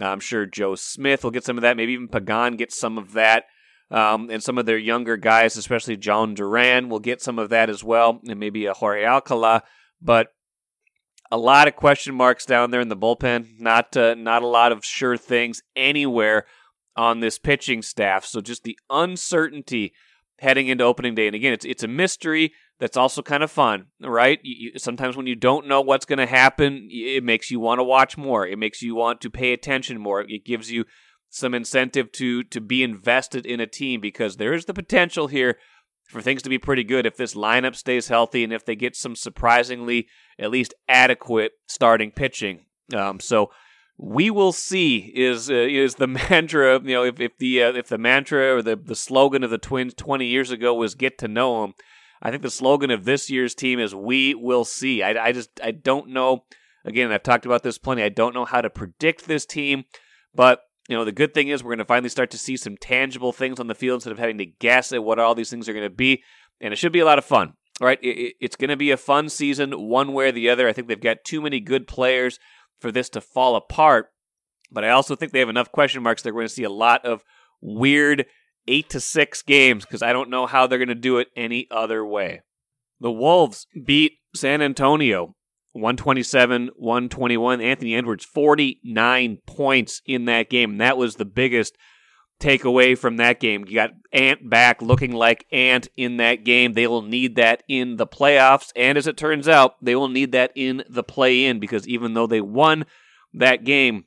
I'm 0.00 0.20
sure 0.20 0.46
Joe 0.46 0.74
Smith 0.74 1.22
will 1.22 1.30
get 1.30 1.44
some 1.44 1.56
of 1.56 1.62
that. 1.62 1.76
Maybe 1.76 1.92
even 1.92 2.08
Pagan 2.08 2.56
gets 2.56 2.78
some 2.78 2.98
of 2.98 3.12
that. 3.12 3.44
Um, 3.92 4.30
and 4.30 4.40
some 4.40 4.56
of 4.56 4.66
their 4.66 4.78
younger 4.78 5.16
guys, 5.16 5.56
especially 5.56 5.96
Jhoan 5.96 6.36
Duran, 6.36 6.88
will 6.88 7.00
get 7.00 7.20
some 7.20 7.40
of 7.40 7.50
that 7.50 7.68
as 7.68 7.82
well, 7.82 8.20
and 8.28 8.38
maybe 8.38 8.66
a 8.66 8.72
Jorge 8.72 9.04
Alcala. 9.04 9.64
But 10.00 10.28
a 11.30 11.38
lot 11.38 11.68
of 11.68 11.76
question 11.76 12.14
marks 12.14 12.44
down 12.44 12.70
there 12.70 12.80
in 12.80 12.88
the 12.88 12.96
bullpen. 12.96 13.60
Not 13.60 13.96
uh, 13.96 14.14
not 14.14 14.42
a 14.42 14.46
lot 14.46 14.72
of 14.72 14.84
sure 14.84 15.16
things 15.16 15.62
anywhere 15.76 16.46
on 16.96 17.20
this 17.20 17.38
pitching 17.38 17.82
staff. 17.82 18.24
So 18.24 18.40
just 18.40 18.64
the 18.64 18.78
uncertainty 18.88 19.92
heading 20.38 20.68
into 20.68 20.84
opening 20.84 21.14
day. 21.14 21.26
And 21.26 21.36
again, 21.36 21.52
it's 21.52 21.64
it's 21.64 21.82
a 21.82 21.88
mystery 21.88 22.52
that's 22.78 22.96
also 22.96 23.22
kind 23.22 23.42
of 23.42 23.50
fun, 23.50 23.86
right? 24.00 24.40
You, 24.42 24.72
sometimes 24.78 25.16
when 25.16 25.26
you 25.26 25.36
don't 25.36 25.66
know 25.66 25.82
what's 25.82 26.06
going 26.06 26.18
to 26.18 26.26
happen, 26.26 26.88
it 26.90 27.22
makes 27.22 27.50
you 27.50 27.60
want 27.60 27.78
to 27.78 27.84
watch 27.84 28.16
more. 28.16 28.46
It 28.46 28.58
makes 28.58 28.82
you 28.82 28.94
want 28.94 29.20
to 29.20 29.30
pay 29.30 29.52
attention 29.52 30.00
more. 30.00 30.22
It 30.22 30.44
gives 30.44 30.70
you 30.70 30.84
some 31.28 31.54
incentive 31.54 32.10
to 32.12 32.42
to 32.44 32.60
be 32.60 32.82
invested 32.82 33.46
in 33.46 33.60
a 33.60 33.66
team 33.66 34.00
because 34.00 34.36
there 34.36 34.52
is 34.52 34.64
the 34.64 34.74
potential 34.74 35.28
here 35.28 35.58
for 36.10 36.20
things 36.20 36.42
to 36.42 36.50
be 36.50 36.58
pretty 36.58 36.84
good 36.84 37.06
if 37.06 37.16
this 37.16 37.34
lineup 37.34 37.76
stays 37.76 38.08
healthy 38.08 38.42
and 38.44 38.52
if 38.52 38.64
they 38.64 38.74
get 38.74 38.96
some 38.96 39.14
surprisingly 39.14 40.08
at 40.38 40.50
least 40.50 40.74
adequate 40.88 41.52
starting 41.66 42.10
pitching. 42.10 42.66
Um, 42.94 43.20
so 43.20 43.50
we 43.96 44.30
will 44.30 44.52
see 44.52 45.12
is 45.14 45.50
uh, 45.50 45.54
is 45.54 45.96
the 45.96 46.06
mantra 46.30 46.80
you 46.82 46.94
know 46.94 47.04
if, 47.04 47.20
if 47.20 47.36
the 47.38 47.62
uh, 47.62 47.72
if 47.72 47.88
the 47.88 47.98
mantra 47.98 48.56
or 48.56 48.62
the 48.62 48.76
the 48.76 48.96
slogan 48.96 49.44
of 49.44 49.50
the 49.50 49.58
Twins 49.58 49.94
20 49.94 50.26
years 50.26 50.50
ago 50.50 50.74
was 50.74 50.94
get 50.94 51.18
to 51.18 51.28
know 51.28 51.62
them. 51.62 51.74
I 52.22 52.30
think 52.30 52.42
the 52.42 52.50
slogan 52.50 52.90
of 52.90 53.04
this 53.04 53.30
year's 53.30 53.54
team 53.54 53.78
is 53.78 53.94
we 53.94 54.34
will 54.34 54.64
see. 54.64 55.02
I, 55.02 55.28
I 55.28 55.32
just 55.32 55.60
I 55.62 55.70
don't 55.70 56.08
know. 56.08 56.44
Again, 56.84 57.12
I've 57.12 57.22
talked 57.22 57.46
about 57.46 57.62
this 57.62 57.78
plenty. 57.78 58.02
I 58.02 58.08
don't 58.08 58.34
know 58.34 58.44
how 58.46 58.60
to 58.60 58.70
predict 58.70 59.26
this 59.26 59.46
team, 59.46 59.84
but 60.34 60.62
you 60.90 60.96
know, 60.96 61.04
the 61.04 61.12
good 61.12 61.32
thing 61.32 61.48
is 61.48 61.62
we're 61.62 61.70
going 61.70 61.78
to 61.78 61.84
finally 61.84 62.08
start 62.08 62.32
to 62.32 62.38
see 62.38 62.56
some 62.56 62.76
tangible 62.76 63.32
things 63.32 63.60
on 63.60 63.68
the 63.68 63.76
field 63.76 63.98
instead 63.98 64.12
of 64.12 64.18
having 64.18 64.38
to 64.38 64.46
guess 64.46 64.92
at 64.92 65.04
what 65.04 65.20
all 65.20 65.36
these 65.36 65.48
things 65.48 65.68
are 65.68 65.72
going 65.72 65.88
to 65.88 65.94
be. 65.94 66.24
And 66.60 66.72
it 66.72 66.76
should 66.76 66.90
be 66.90 66.98
a 66.98 67.04
lot 67.04 67.18
of 67.18 67.24
fun. 67.24 67.52
Right, 67.80 68.02
it, 68.02 68.34
it's 68.40 68.56
going 68.56 68.70
to 68.70 68.76
be 68.76 68.90
a 68.90 68.96
fun 68.96 69.28
season, 69.28 69.70
one 69.70 70.12
way 70.12 70.28
or 70.28 70.32
the 70.32 70.50
other. 70.50 70.68
I 70.68 70.72
think 70.72 70.88
they've 70.88 71.00
got 71.00 71.24
too 71.24 71.40
many 71.40 71.60
good 71.60 71.86
players 71.86 72.40
for 72.80 72.90
this 72.90 73.08
to 73.10 73.20
fall 73.20 73.54
apart. 73.54 74.08
But 74.70 74.84
I 74.84 74.90
also 74.90 75.14
think 75.14 75.32
they 75.32 75.38
have 75.38 75.48
enough 75.48 75.72
question 75.72 76.02
marks. 76.02 76.22
They're 76.22 76.32
going 76.32 76.46
to 76.46 76.52
see 76.52 76.64
a 76.64 76.70
lot 76.70 77.06
of 77.06 77.22
weird 77.60 78.26
eight 78.66 78.90
to 78.90 79.00
six 79.00 79.42
games 79.42 79.86
because 79.86 80.02
I 80.02 80.12
don't 80.12 80.28
know 80.28 80.46
how 80.46 80.66
they're 80.66 80.78
going 80.78 80.88
to 80.88 80.94
do 80.96 81.18
it 81.18 81.28
any 81.36 81.68
other 81.70 82.04
way. 82.04 82.42
The 82.98 83.12
Wolves 83.12 83.66
beat 83.86 84.14
San 84.34 84.60
Antonio 84.60 85.36
127, 85.72 86.70
121. 86.76 87.60
Anthony 87.60 87.94
Edwards, 87.94 88.24
49 88.24 89.38
points 89.46 90.02
in 90.06 90.24
that 90.26 90.50
game. 90.50 90.78
That 90.78 90.96
was 90.96 91.16
the 91.16 91.24
biggest 91.24 91.76
takeaway 92.40 92.98
from 92.98 93.18
that 93.18 93.38
game. 93.38 93.64
You 93.68 93.74
got 93.74 93.90
Ant 94.12 94.48
back 94.48 94.82
looking 94.82 95.12
like 95.12 95.46
Ant 95.52 95.88
in 95.96 96.16
that 96.16 96.44
game. 96.44 96.72
They 96.72 96.86
will 96.86 97.02
need 97.02 97.36
that 97.36 97.62
in 97.68 97.96
the 97.96 98.06
playoffs. 98.06 98.72
And 98.74 98.98
as 98.98 99.06
it 99.06 99.16
turns 99.16 99.46
out, 99.46 99.74
they 99.82 99.94
will 99.94 100.08
need 100.08 100.32
that 100.32 100.50
in 100.56 100.82
the 100.88 101.04
play 101.04 101.44
in 101.44 101.60
because 101.60 101.86
even 101.86 102.14
though 102.14 102.26
they 102.26 102.40
won 102.40 102.86
that 103.34 103.64
game, 103.64 104.06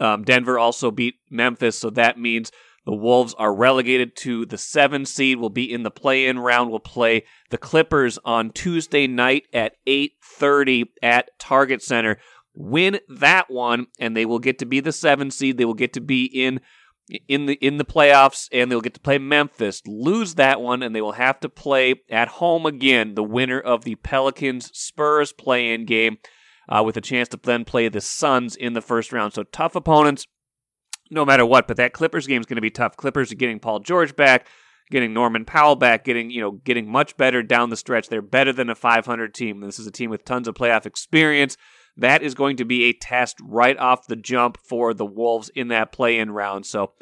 um, 0.00 0.24
Denver 0.24 0.58
also 0.58 0.90
beat 0.90 1.14
Memphis. 1.30 1.78
So 1.78 1.88
that 1.90 2.18
means 2.18 2.50
the 2.84 2.94
Wolves 2.94 3.34
are 3.38 3.54
relegated 3.54 4.16
to 4.16 4.44
the 4.44 4.58
seven 4.58 5.04
seed. 5.04 5.38
Will 5.38 5.50
be 5.50 5.72
in 5.72 5.84
the 5.84 5.90
play-in 5.90 6.38
round. 6.38 6.70
Will 6.70 6.80
play 6.80 7.24
the 7.50 7.58
Clippers 7.58 8.18
on 8.24 8.50
Tuesday 8.50 9.06
night 9.06 9.46
at 9.52 9.76
8:30 9.86 10.92
at 11.02 11.30
Target 11.38 11.82
Center. 11.82 12.18
Win 12.54 12.98
that 13.08 13.50
one, 13.50 13.86
and 13.98 14.16
they 14.16 14.26
will 14.26 14.40
get 14.40 14.58
to 14.58 14.66
be 14.66 14.80
the 14.80 14.92
seven 14.92 15.30
seed. 15.30 15.58
They 15.58 15.64
will 15.64 15.74
get 15.74 15.92
to 15.92 16.00
be 16.00 16.24
in 16.24 16.60
in 17.28 17.46
the 17.46 17.54
in 17.54 17.76
the 17.76 17.84
playoffs, 17.84 18.48
and 18.50 18.70
they'll 18.70 18.80
get 18.80 18.94
to 18.94 19.00
play 19.00 19.18
Memphis. 19.18 19.80
Lose 19.86 20.34
that 20.34 20.60
one, 20.60 20.82
and 20.82 20.94
they 20.94 21.00
will 21.00 21.12
have 21.12 21.38
to 21.40 21.48
play 21.48 21.94
at 22.10 22.28
home 22.28 22.66
again. 22.66 23.14
The 23.14 23.22
winner 23.22 23.60
of 23.60 23.84
the 23.84 23.94
Pelicans 23.96 24.70
Spurs 24.76 25.32
play-in 25.32 25.86
game, 25.86 26.18
uh, 26.68 26.82
with 26.84 26.96
a 26.96 27.00
chance 27.00 27.28
to 27.28 27.38
then 27.40 27.64
play 27.64 27.88
the 27.88 28.00
Suns 28.00 28.56
in 28.56 28.72
the 28.72 28.82
first 28.82 29.12
round. 29.12 29.34
So 29.34 29.44
tough 29.44 29.76
opponents 29.76 30.26
no 31.12 31.24
matter 31.24 31.46
what. 31.46 31.68
But 31.68 31.76
that 31.76 31.92
Clippers 31.92 32.26
game 32.26 32.40
is 32.40 32.46
going 32.46 32.56
to 32.56 32.62
be 32.62 32.70
tough. 32.70 32.96
Clippers 32.96 33.30
are 33.30 33.36
getting 33.36 33.60
Paul 33.60 33.80
George 33.80 34.16
back, 34.16 34.46
getting 34.90 35.12
Norman 35.12 35.44
Powell 35.44 35.76
back, 35.76 36.04
getting 36.04 36.30
you 36.30 36.40
know 36.40 36.52
getting 36.52 36.90
much 36.90 37.16
better 37.16 37.42
down 37.42 37.70
the 37.70 37.76
stretch. 37.76 38.08
They're 38.08 38.22
better 38.22 38.52
than 38.52 38.70
a 38.70 38.74
500 38.74 39.34
team. 39.34 39.60
This 39.60 39.78
is 39.78 39.86
a 39.86 39.92
team 39.92 40.10
with 40.10 40.24
tons 40.24 40.48
of 40.48 40.54
playoff 40.54 40.86
experience. 40.86 41.56
That 41.96 42.22
is 42.22 42.34
going 42.34 42.56
to 42.56 42.64
be 42.64 42.84
a 42.84 42.94
test 42.94 43.36
right 43.42 43.78
off 43.78 44.06
the 44.06 44.16
jump 44.16 44.56
for 44.56 44.94
the 44.94 45.04
Wolves 45.04 45.50
in 45.50 45.68
that 45.68 45.92
play-in 45.92 46.30
round. 46.32 46.66
So. 46.66 46.92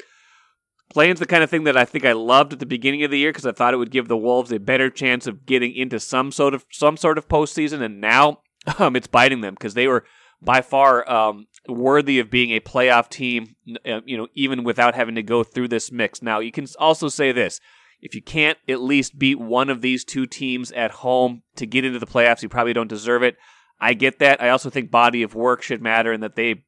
Play-in's 0.93 1.21
the 1.21 1.25
kind 1.25 1.41
of 1.41 1.49
thing 1.49 1.63
that 1.63 1.77
I 1.77 1.85
think 1.85 2.03
I 2.03 2.11
loved 2.11 2.51
at 2.51 2.59
the 2.59 2.65
beginning 2.65 3.05
of 3.05 3.11
the 3.11 3.17
year 3.17 3.29
because 3.29 3.45
I 3.45 3.53
thought 3.53 3.73
it 3.73 3.77
would 3.77 3.91
give 3.91 4.09
the 4.09 4.17
Wolves 4.17 4.51
a 4.51 4.59
better 4.59 4.89
chance 4.89 5.25
of 5.25 5.45
getting 5.45 5.73
into 5.73 6.01
some 6.01 6.33
sort 6.33 6.53
of 6.53 6.65
some 6.69 6.97
sort 6.97 7.17
of 7.17 7.29
postseason, 7.29 7.81
and 7.81 8.01
now 8.01 8.41
um, 8.77 8.97
it's 8.97 9.07
biting 9.07 9.39
them 9.39 9.53
because 9.53 9.73
they 9.73 9.87
were 9.87 10.03
by 10.41 10.61
far 10.61 11.09
um, 11.09 11.47
worthy 11.67 12.19
of 12.19 12.29
being 12.29 12.51
a 12.51 12.59
playoff 12.59 13.09
team, 13.09 13.55
uh, 13.85 14.01
you 14.05 14.17
know, 14.17 14.27
even 14.33 14.63
without 14.63 14.95
having 14.95 15.15
to 15.15 15.23
go 15.23 15.43
through 15.43 15.67
this 15.67 15.91
mix. 15.91 16.21
Now, 16.21 16.39
you 16.39 16.51
can 16.51 16.67
also 16.79 17.07
say 17.07 17.31
this. 17.31 17.59
If 18.01 18.15
you 18.15 18.21
can't 18.21 18.57
at 18.67 18.81
least 18.81 19.19
beat 19.19 19.39
one 19.39 19.69
of 19.69 19.81
these 19.81 20.03
two 20.03 20.25
teams 20.25 20.71
at 20.71 20.91
home 20.91 21.43
to 21.55 21.67
get 21.67 21.85
into 21.85 21.99
the 21.99 22.07
playoffs, 22.07 22.41
you 22.41 22.49
probably 22.49 22.73
don't 22.73 22.87
deserve 22.87 23.21
it. 23.21 23.37
I 23.79 23.93
get 23.93 24.19
that. 24.19 24.41
I 24.41 24.49
also 24.49 24.69
think 24.71 24.89
body 24.89 25.21
of 25.21 25.35
work 25.35 25.61
should 25.61 25.81
matter 25.81 26.11
and 26.11 26.23
that 26.23 26.35
they, 26.35 26.63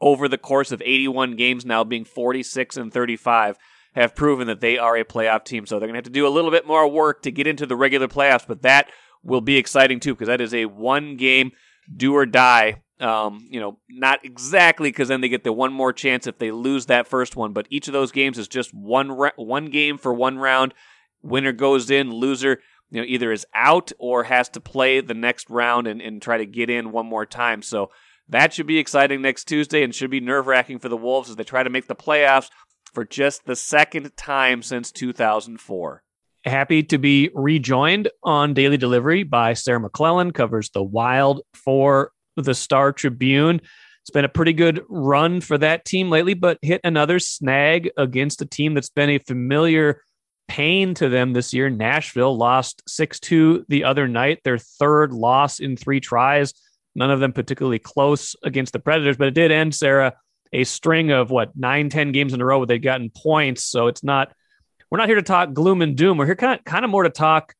over 0.00 0.28
the 0.28 0.38
course 0.38 0.70
of 0.70 0.82
81 0.82 1.36
games 1.36 1.64
now, 1.64 1.82
being 1.82 2.04
46 2.04 2.76
and 2.76 2.92
35, 2.92 3.56
have 3.94 4.14
proven 4.14 4.46
that 4.48 4.60
they 4.60 4.76
are 4.76 4.96
a 4.96 5.04
playoff 5.04 5.44
team. 5.44 5.64
So 5.64 5.78
they're 5.78 5.88
going 5.88 5.94
to 5.94 5.98
have 5.98 6.04
to 6.04 6.10
do 6.10 6.26
a 6.26 6.28
little 6.28 6.50
bit 6.50 6.66
more 6.66 6.86
work 6.86 7.22
to 7.22 7.32
get 7.32 7.46
into 7.46 7.66
the 7.66 7.76
regular 7.76 8.06
playoffs, 8.06 8.46
but 8.46 8.62
that 8.62 8.90
will 9.22 9.40
be 9.40 9.56
exciting 9.56 9.98
too 9.98 10.14
because 10.14 10.28
that 10.28 10.40
is 10.40 10.54
a 10.54 10.66
one 10.66 11.16
game 11.16 11.52
do 11.94 12.14
or 12.14 12.26
die 12.26 12.82
um, 13.00 13.46
you 13.50 13.60
know, 13.60 13.78
not 13.88 14.24
exactly 14.24 14.90
because 14.90 15.08
then 15.08 15.20
they 15.20 15.28
get 15.28 15.44
the 15.44 15.52
one 15.52 15.72
more 15.72 15.92
chance 15.92 16.26
if 16.26 16.38
they 16.38 16.50
lose 16.50 16.86
that 16.86 17.06
first 17.06 17.36
one. 17.36 17.52
But 17.52 17.66
each 17.70 17.88
of 17.88 17.92
those 17.92 18.12
games 18.12 18.38
is 18.38 18.48
just 18.48 18.74
one 18.74 19.10
ra- 19.10 19.30
one 19.36 19.66
game 19.66 19.98
for 19.98 20.12
one 20.12 20.38
round. 20.38 20.74
Winner 21.22 21.52
goes 21.52 21.90
in, 21.90 22.10
loser 22.10 22.58
you 22.90 23.00
know 23.00 23.06
either 23.06 23.32
is 23.32 23.46
out 23.54 23.92
or 23.98 24.24
has 24.24 24.48
to 24.50 24.60
play 24.60 25.00
the 25.00 25.14
next 25.14 25.48
round 25.48 25.86
and, 25.86 26.00
and 26.02 26.20
try 26.20 26.36
to 26.38 26.46
get 26.46 26.68
in 26.68 26.92
one 26.92 27.06
more 27.06 27.26
time. 27.26 27.62
So 27.62 27.90
that 28.28 28.52
should 28.52 28.66
be 28.66 28.78
exciting 28.78 29.22
next 29.22 29.44
Tuesday 29.44 29.82
and 29.82 29.94
should 29.94 30.10
be 30.10 30.20
nerve 30.20 30.46
wracking 30.46 30.78
for 30.78 30.88
the 30.88 30.96
Wolves 30.96 31.30
as 31.30 31.36
they 31.36 31.44
try 31.44 31.62
to 31.62 31.70
make 31.70 31.86
the 31.86 31.96
playoffs 31.96 32.50
for 32.92 33.04
just 33.04 33.44
the 33.46 33.56
second 33.56 34.16
time 34.16 34.62
since 34.62 34.92
2004. 34.92 36.02
Happy 36.44 36.82
to 36.84 36.98
be 36.98 37.30
rejoined 37.34 38.08
on 38.22 38.54
Daily 38.54 38.76
Delivery 38.76 39.24
by 39.24 39.52
Sarah 39.52 39.80
McLellan, 39.80 40.32
covers 40.32 40.70
the 40.70 40.82
Wild 40.82 41.42
for 41.52 42.12
the 42.36 42.54
Star 42.54 42.92
Tribune. 42.92 43.60
It's 44.02 44.10
been 44.10 44.24
a 44.24 44.30
pretty 44.30 44.52
good 44.52 44.82
run 44.88 45.40
for 45.40 45.58
that 45.58 45.84
team 45.84 46.10
lately, 46.10 46.34
but 46.34 46.58
hit 46.62 46.80
another 46.84 47.18
snag 47.18 47.90
against 47.96 48.42
a 48.42 48.46
team 48.46 48.74
that's 48.74 48.88
been 48.88 49.10
a 49.10 49.18
familiar 49.18 50.02
pain 50.48 50.94
to 50.94 51.08
them 51.08 51.32
this 51.32 51.54
year. 51.54 51.70
Nashville 51.70 52.36
lost 52.36 52.82
6 52.88 53.20
2 53.20 53.66
the 53.68 53.84
other 53.84 54.08
night, 54.08 54.40
their 54.42 54.58
third 54.58 55.12
loss 55.12 55.60
in 55.60 55.76
three 55.76 56.00
tries. 56.00 56.54
None 56.94 57.10
of 57.10 57.20
them 57.20 57.32
particularly 57.32 57.78
close 57.78 58.34
against 58.42 58.72
the 58.72 58.80
Predators, 58.80 59.16
but 59.16 59.28
it 59.28 59.34
did 59.34 59.52
end, 59.52 59.74
Sarah, 59.74 60.14
a 60.52 60.64
string 60.64 61.12
of 61.12 61.30
what, 61.30 61.56
nine, 61.56 61.88
10 61.88 62.10
games 62.10 62.34
in 62.34 62.40
a 62.40 62.44
row 62.44 62.58
where 62.58 62.66
they've 62.66 62.82
gotten 62.82 63.10
points. 63.10 63.64
So 63.64 63.86
it's 63.86 64.02
not, 64.02 64.32
we're 64.90 64.98
not 64.98 65.08
here 65.08 65.16
to 65.16 65.22
talk 65.22 65.52
gloom 65.52 65.82
and 65.82 65.96
doom. 65.96 66.18
We're 66.18 66.26
here 66.26 66.34
kind 66.34 66.58
of, 66.58 66.64
kind 66.64 66.84
of 66.84 66.90
more 66.90 67.04
to 67.04 67.10
talk 67.10 67.54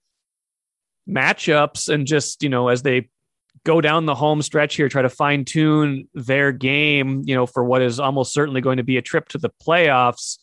matchups 1.08 1.88
and 1.88 2.06
just, 2.06 2.42
you 2.42 2.48
know, 2.48 2.68
as 2.68 2.82
they 2.82 3.08
go 3.64 3.80
down 3.80 4.06
the 4.06 4.14
home 4.14 4.42
stretch 4.42 4.76
here, 4.76 4.88
try 4.88 5.02
to 5.02 5.08
fine 5.08 5.44
tune 5.44 6.08
their 6.14 6.52
game, 6.52 7.22
you 7.26 7.34
know, 7.34 7.46
for 7.46 7.64
what 7.64 7.82
is 7.82 8.00
almost 8.00 8.32
certainly 8.32 8.60
going 8.60 8.78
to 8.78 8.82
be 8.82 8.96
a 8.96 9.02
trip 9.02 9.28
to 9.28 9.38
the 9.38 9.50
playoffs. 9.64 10.38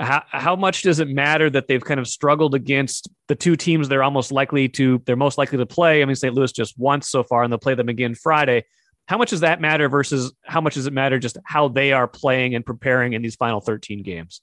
How, 0.00 0.22
how 0.26 0.56
much 0.56 0.82
does 0.82 0.98
it 0.98 1.08
matter 1.08 1.48
that 1.50 1.68
they've 1.68 1.84
kind 1.84 2.00
of 2.00 2.08
struggled 2.08 2.54
against 2.54 3.08
the 3.28 3.34
two 3.34 3.54
teams 3.54 3.88
they're 3.88 4.02
almost 4.02 4.32
likely 4.32 4.68
to, 4.70 5.00
they're 5.06 5.16
most 5.16 5.38
likely 5.38 5.58
to 5.58 5.66
play? 5.66 6.02
I 6.02 6.04
mean, 6.04 6.16
St. 6.16 6.34
Louis 6.34 6.52
just 6.52 6.78
once 6.78 7.08
so 7.08 7.22
far, 7.22 7.42
and 7.42 7.52
they'll 7.52 7.58
play 7.58 7.74
them 7.74 7.88
again 7.88 8.14
Friday. 8.14 8.64
How 9.06 9.18
much 9.18 9.30
does 9.30 9.40
that 9.40 9.60
matter 9.60 9.88
versus 9.88 10.32
how 10.44 10.60
much 10.60 10.74
does 10.74 10.86
it 10.86 10.92
matter 10.92 11.18
just 11.18 11.36
how 11.44 11.68
they 11.68 11.92
are 11.92 12.08
playing 12.08 12.54
and 12.54 12.64
preparing 12.64 13.12
in 13.12 13.22
these 13.22 13.36
final 13.36 13.60
13 13.60 14.02
games? 14.02 14.40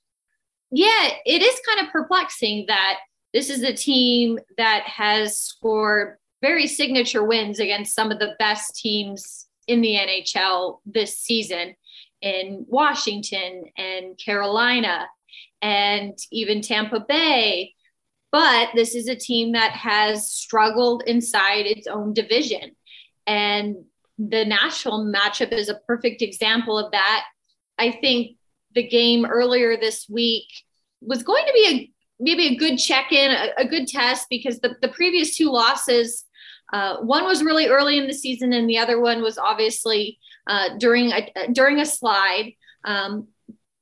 Yeah, 0.69 1.09
it 1.25 1.41
is 1.41 1.59
kind 1.67 1.85
of 1.85 1.91
perplexing 1.91 2.65
that 2.67 2.99
this 3.33 3.49
is 3.49 3.63
a 3.63 3.73
team 3.73 4.39
that 4.57 4.83
has 4.85 5.39
scored 5.39 6.17
very 6.41 6.67
signature 6.67 7.23
wins 7.23 7.59
against 7.59 7.95
some 7.95 8.11
of 8.11 8.19
the 8.19 8.35
best 8.39 8.75
teams 8.75 9.47
in 9.67 9.81
the 9.81 9.95
NHL 9.95 10.79
this 10.85 11.17
season 11.17 11.75
in 12.21 12.65
Washington 12.67 13.65
and 13.77 14.17
Carolina 14.17 15.07
and 15.61 16.17
even 16.31 16.61
Tampa 16.61 16.99
Bay. 17.07 17.73
But 18.31 18.69
this 18.73 18.95
is 18.95 19.07
a 19.07 19.15
team 19.15 19.53
that 19.53 19.71
has 19.71 20.31
struggled 20.31 21.03
inside 21.05 21.65
its 21.65 21.87
own 21.87 22.13
division. 22.13 22.71
And 23.27 23.75
the 24.17 24.45
Nashville 24.45 25.05
matchup 25.05 25.51
is 25.51 25.69
a 25.69 25.79
perfect 25.87 26.21
example 26.21 26.77
of 26.77 26.91
that. 26.91 27.25
I 27.77 27.91
think 27.91 28.37
the 28.73 28.87
game 28.87 29.25
earlier 29.25 29.77
this 29.77 30.07
week 30.09 30.47
was 31.01 31.23
going 31.23 31.45
to 31.45 31.53
be 31.53 31.67
a 31.67 31.91
maybe 32.21 32.47
a 32.47 32.55
good 32.55 32.77
check-in, 32.77 33.31
a, 33.31 33.49
a 33.57 33.65
good 33.65 33.87
test 33.87 34.27
because 34.29 34.59
the, 34.59 34.75
the 34.81 34.89
previous 34.89 35.35
two 35.35 35.49
losses, 35.49 36.23
uh, 36.71 36.97
one 36.97 37.25
was 37.25 37.43
really 37.43 37.67
early 37.67 37.97
in 37.97 38.07
the 38.07 38.13
season 38.13 38.53
and 38.53 38.69
the 38.69 38.77
other 38.77 38.99
one 38.99 39.21
was 39.21 39.37
obviously 39.37 40.19
uh, 40.47 40.77
during 40.77 41.11
a 41.11 41.29
during 41.51 41.79
a 41.79 41.85
slide. 41.85 42.53
Um, 42.85 43.27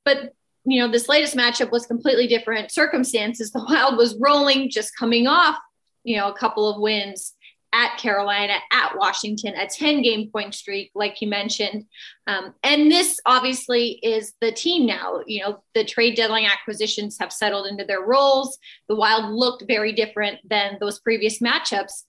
but 0.04 0.34
you 0.64 0.80
know, 0.80 0.90
this 0.90 1.08
latest 1.08 1.36
matchup 1.36 1.70
was 1.70 1.86
completely 1.86 2.26
different 2.26 2.70
circumstances. 2.70 3.50
The 3.50 3.64
Wild 3.68 3.96
was 3.96 4.16
rolling, 4.20 4.70
just 4.70 4.96
coming 4.96 5.26
off, 5.26 5.58
you 6.04 6.16
know, 6.16 6.28
a 6.28 6.36
couple 6.36 6.68
of 6.68 6.80
wins 6.80 7.34
at 7.72 7.96
Carolina, 7.98 8.54
at 8.72 8.96
Washington, 8.96 9.54
a 9.54 9.66
10 9.66 10.02
game 10.02 10.30
point 10.30 10.54
streak, 10.54 10.90
like 10.94 11.20
you 11.20 11.28
mentioned. 11.28 11.86
Um, 12.26 12.54
and 12.64 12.90
this 12.90 13.20
obviously 13.26 14.00
is 14.02 14.34
the 14.40 14.50
team 14.50 14.86
now. 14.86 15.20
You 15.26 15.42
know, 15.42 15.62
the 15.74 15.84
trade 15.84 16.16
deadline 16.16 16.46
acquisitions 16.46 17.16
have 17.20 17.32
settled 17.32 17.66
into 17.68 17.84
their 17.84 18.02
roles. 18.02 18.58
The 18.88 18.96
Wild 18.96 19.32
looked 19.32 19.64
very 19.68 19.92
different 19.92 20.38
than 20.48 20.78
those 20.80 20.98
previous 21.00 21.38
matchups. 21.38 22.04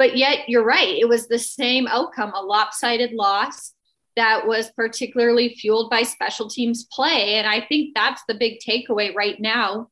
But 0.00 0.16
yet, 0.16 0.48
you're 0.48 0.64
right. 0.64 0.96
It 0.96 1.08
was 1.08 1.28
the 1.28 1.38
same 1.38 1.86
outcome 1.86 2.32
a 2.34 2.40
lopsided 2.40 3.12
loss 3.12 3.74
that 4.16 4.46
was 4.46 4.72
particularly 4.72 5.54
fueled 5.54 5.90
by 5.90 6.02
special 6.02 6.48
teams 6.48 6.86
play. 6.90 7.34
And 7.34 7.46
I 7.46 7.60
think 7.60 7.94
that's 7.94 8.22
the 8.26 8.34
big 8.34 8.60
takeaway 8.66 9.14
right 9.14 9.38
now 9.38 9.90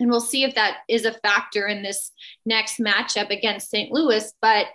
and 0.00 0.10
we'll 0.10 0.20
see 0.20 0.44
if 0.44 0.54
that 0.54 0.78
is 0.88 1.04
a 1.04 1.12
factor 1.12 1.66
in 1.66 1.82
this 1.82 2.12
next 2.44 2.78
matchup 2.78 3.30
against 3.30 3.70
St. 3.70 3.92
Louis. 3.92 4.32
But 4.40 4.66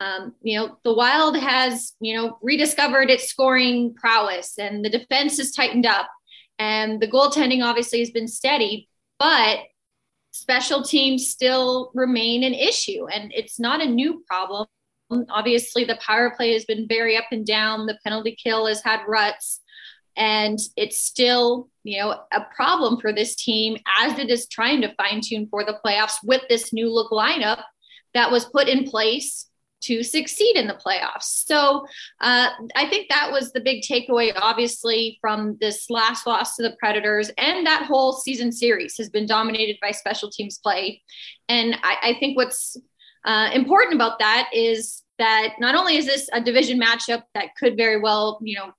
um, 0.00 0.34
you 0.42 0.58
know, 0.58 0.78
the 0.84 0.94
Wild 0.94 1.36
has 1.36 1.94
you 2.00 2.16
know 2.16 2.38
rediscovered 2.42 3.10
its 3.10 3.28
scoring 3.28 3.94
prowess, 3.94 4.58
and 4.58 4.84
the 4.84 4.90
defense 4.90 5.38
has 5.38 5.52
tightened 5.52 5.86
up, 5.86 6.08
and 6.58 7.00
the 7.00 7.10
goaltending 7.10 7.64
obviously 7.64 7.98
has 7.98 8.10
been 8.10 8.28
steady, 8.28 8.88
but 9.18 9.58
special 10.30 10.82
teams 10.82 11.28
still 11.28 11.90
remain 11.94 12.44
an 12.44 12.54
issue, 12.54 13.06
and 13.08 13.32
it's 13.34 13.58
not 13.58 13.82
a 13.82 13.88
new 13.88 14.24
problem. 14.26 14.66
Obviously, 15.30 15.84
the 15.84 15.98
power 16.04 16.32
play 16.36 16.52
has 16.52 16.64
been 16.64 16.86
very 16.86 17.16
up 17.16 17.24
and 17.32 17.46
down. 17.46 17.86
The 17.86 17.98
penalty 18.04 18.36
kill 18.42 18.66
has 18.66 18.82
had 18.82 19.00
ruts 19.08 19.60
and 20.18 20.58
it's 20.76 20.98
still 20.98 21.68
you 21.84 21.98
know 22.00 22.10
a 22.32 22.40
problem 22.54 23.00
for 23.00 23.12
this 23.12 23.36
team 23.36 23.78
as 24.00 24.18
it 24.18 24.28
is 24.28 24.48
trying 24.48 24.82
to 24.82 24.94
fine 24.96 25.20
tune 25.22 25.46
for 25.48 25.64
the 25.64 25.78
playoffs 25.84 26.16
with 26.24 26.42
this 26.48 26.72
new 26.72 26.92
look 26.92 27.10
lineup 27.10 27.62
that 28.12 28.30
was 28.30 28.44
put 28.46 28.68
in 28.68 28.84
place 28.84 29.47
to 29.80 30.02
succeed 30.02 30.56
in 30.56 30.66
the 30.66 30.74
playoffs. 30.74 31.44
So 31.46 31.86
uh, 32.20 32.48
I 32.76 32.88
think 32.88 33.08
that 33.08 33.30
was 33.30 33.52
the 33.52 33.60
big 33.60 33.82
takeaway, 33.82 34.32
obviously, 34.36 35.18
from 35.20 35.56
this 35.60 35.88
last 35.90 36.26
loss 36.26 36.56
to 36.56 36.62
the 36.62 36.76
Predators. 36.78 37.30
And 37.38 37.66
that 37.66 37.84
whole 37.84 38.12
season 38.12 38.52
series 38.52 38.96
has 38.98 39.10
been 39.10 39.26
dominated 39.26 39.78
by 39.80 39.92
special 39.92 40.30
teams 40.30 40.58
play. 40.58 41.02
And 41.48 41.76
I, 41.82 41.96
I 42.02 42.16
think 42.18 42.36
what's 42.36 42.76
uh, 43.24 43.50
important 43.52 43.94
about 43.94 44.18
that 44.18 44.50
is 44.52 45.02
that 45.18 45.54
not 45.58 45.74
only 45.74 45.96
is 45.96 46.06
this 46.06 46.28
a 46.32 46.40
division 46.40 46.80
matchup 46.80 47.22
that 47.34 47.54
could 47.58 47.76
very 47.76 48.00
well, 48.00 48.38
you 48.42 48.56
know, 48.56 48.72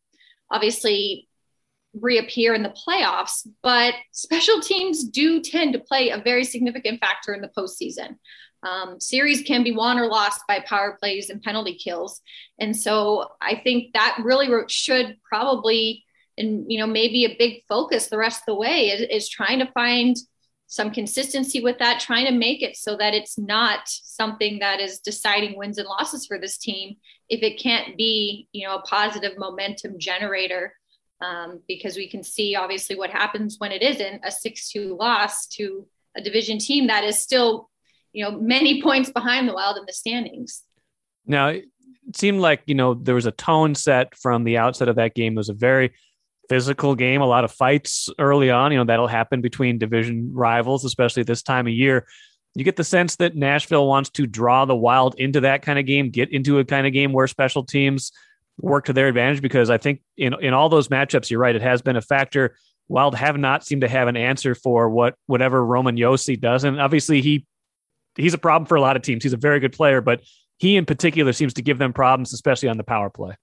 obviously 0.51 1.27
reappear 1.93 2.53
in 2.53 2.63
the 2.63 2.73
playoffs, 2.87 3.47
but 3.61 3.93
special 4.11 4.61
teams 4.61 5.03
do 5.03 5.41
tend 5.41 5.73
to 5.73 5.79
play 5.79 6.09
a 6.09 6.21
very 6.21 6.43
significant 6.43 6.99
factor 6.99 7.33
in 7.33 7.41
the 7.41 7.49
postseason. 7.57 8.17
Um, 8.61 8.99
series 8.99 9.41
can 9.41 9.63
be 9.63 9.71
won 9.71 9.97
or 9.97 10.07
lost 10.07 10.41
by 10.47 10.59
power 10.59 10.97
plays 10.99 11.29
and 11.29 11.41
penalty 11.41 11.75
kills, 11.75 12.21
and 12.59 12.75
so 12.75 13.29
I 13.41 13.55
think 13.55 13.93
that 13.93 14.17
really 14.21 14.49
should 14.67 15.17
probably, 15.23 16.03
and 16.37 16.69
you 16.69 16.79
know, 16.79 16.87
maybe 16.87 17.25
a 17.25 17.37
big 17.37 17.63
focus 17.69 18.07
the 18.07 18.17
rest 18.17 18.41
of 18.41 18.45
the 18.47 18.55
way 18.55 18.89
is, 18.89 19.01
is 19.01 19.29
trying 19.29 19.59
to 19.59 19.71
find 19.71 20.17
some 20.69 20.91
consistency 20.91 21.61
with 21.61 21.79
that, 21.79 21.99
trying 21.99 22.27
to 22.27 22.31
make 22.31 22.61
it 22.61 22.77
so 22.77 22.95
that 22.95 23.15
it's 23.15 23.39
not 23.39 23.79
something 23.87 24.59
that 24.59 24.79
is 24.79 24.99
deciding 24.99 25.57
wins 25.57 25.79
and 25.79 25.87
losses 25.87 26.27
for 26.27 26.39
this 26.39 26.59
team 26.59 26.95
if 27.27 27.41
it 27.41 27.59
can't 27.59 27.97
be, 27.97 28.47
you 28.51 28.67
know, 28.67 28.75
a 28.75 28.81
positive 28.83 29.35
momentum 29.37 29.97
generator. 29.97 30.73
Um, 31.21 31.61
because 31.67 31.97
we 31.97 32.07
can 32.07 32.23
see 32.23 32.55
obviously 32.55 32.95
what 32.95 33.09
happens 33.09 33.55
when 33.57 33.73
it 33.73 33.81
isn't 33.81 34.23
a 34.23 34.29
6-2 34.29 34.97
loss 34.97 35.47
to 35.47 35.85
a 36.15 36.21
division 36.21 36.59
team 36.59 36.87
that 36.87 37.03
is 37.03 37.21
still 37.21 37.69
you 38.13 38.23
know 38.23 38.31
many 38.39 38.81
points 38.81 39.11
behind 39.11 39.47
the 39.47 39.53
wild 39.53 39.77
in 39.77 39.85
the 39.85 39.93
standings. 39.93 40.63
Now 41.25 41.47
it 41.47 41.65
seemed 42.15 42.41
like 42.41 42.61
you 42.65 42.75
know 42.75 42.93
there 42.93 43.15
was 43.15 43.25
a 43.25 43.31
tone 43.31 43.75
set 43.75 44.15
from 44.15 44.43
the 44.43 44.57
outset 44.57 44.89
of 44.89 44.95
that 44.97 45.15
game. 45.15 45.33
It 45.33 45.37
was 45.37 45.49
a 45.49 45.53
very 45.53 45.93
physical 46.49 46.95
game 46.95 47.21
a 47.21 47.27
lot 47.27 47.43
of 47.43 47.51
fights 47.51 48.09
early 48.17 48.49
on 48.49 48.71
you 48.71 48.77
know 48.79 48.83
that'll 48.83 49.05
happen 49.05 49.39
between 49.39 49.77
division 49.77 50.31
rivals 50.33 50.83
especially 50.83 51.21
at 51.21 51.27
this 51.27 51.43
time 51.43 51.67
of 51.67 51.73
year. 51.73 52.07
You 52.55 52.63
get 52.63 52.75
the 52.75 52.83
sense 52.83 53.17
that 53.17 53.35
nashville 53.35 53.87
wants 53.87 54.09
to 54.11 54.25
draw 54.25 54.65
the 54.65 54.75
wild 54.75 55.13
into 55.19 55.41
that 55.41 55.61
kind 55.61 55.77
of 55.77 55.85
game 55.85 56.09
get 56.09 56.31
into 56.31 56.57
a 56.57 56.65
kind 56.65 56.87
of 56.87 56.93
game 56.93 57.13
where 57.13 57.27
special 57.27 57.63
teams 57.63 58.11
work 58.61 58.85
to 58.85 58.93
their 58.93 59.07
advantage 59.07 59.41
because 59.41 59.69
I 59.69 59.77
think 59.77 60.01
in 60.17 60.33
in 60.41 60.53
all 60.53 60.69
those 60.69 60.89
matchups, 60.89 61.29
you're 61.29 61.39
right, 61.39 61.55
it 61.55 61.61
has 61.61 61.81
been 61.81 61.95
a 61.95 62.01
factor. 62.01 62.55
Wild 62.87 63.15
have 63.15 63.37
not 63.37 63.65
seemed 63.65 63.81
to 63.81 63.87
have 63.87 64.07
an 64.07 64.17
answer 64.17 64.55
for 64.55 64.89
what 64.89 65.15
whatever 65.27 65.63
Roman 65.63 65.95
Josi 65.95 66.39
does, 66.39 66.63
and 66.63 66.79
obviously 66.79 67.21
he 67.21 67.45
he's 68.19 68.33
a 68.33 68.37
problem 68.37 68.67
for 68.67 68.75
a 68.75 68.81
lot 68.81 68.95
of 68.95 69.01
teams. 69.01 69.23
He's 69.23 69.33
a 69.33 69.37
very 69.37 69.59
good 69.59 69.73
player, 69.73 70.01
but 70.01 70.21
he 70.57 70.77
in 70.77 70.85
particular 70.85 71.33
seems 71.33 71.53
to 71.55 71.61
give 71.61 71.77
them 71.77 71.93
problems, 71.93 72.33
especially 72.33 72.69
on 72.69 72.77
the 72.77 72.83
power 72.83 73.09
play. 73.09 73.35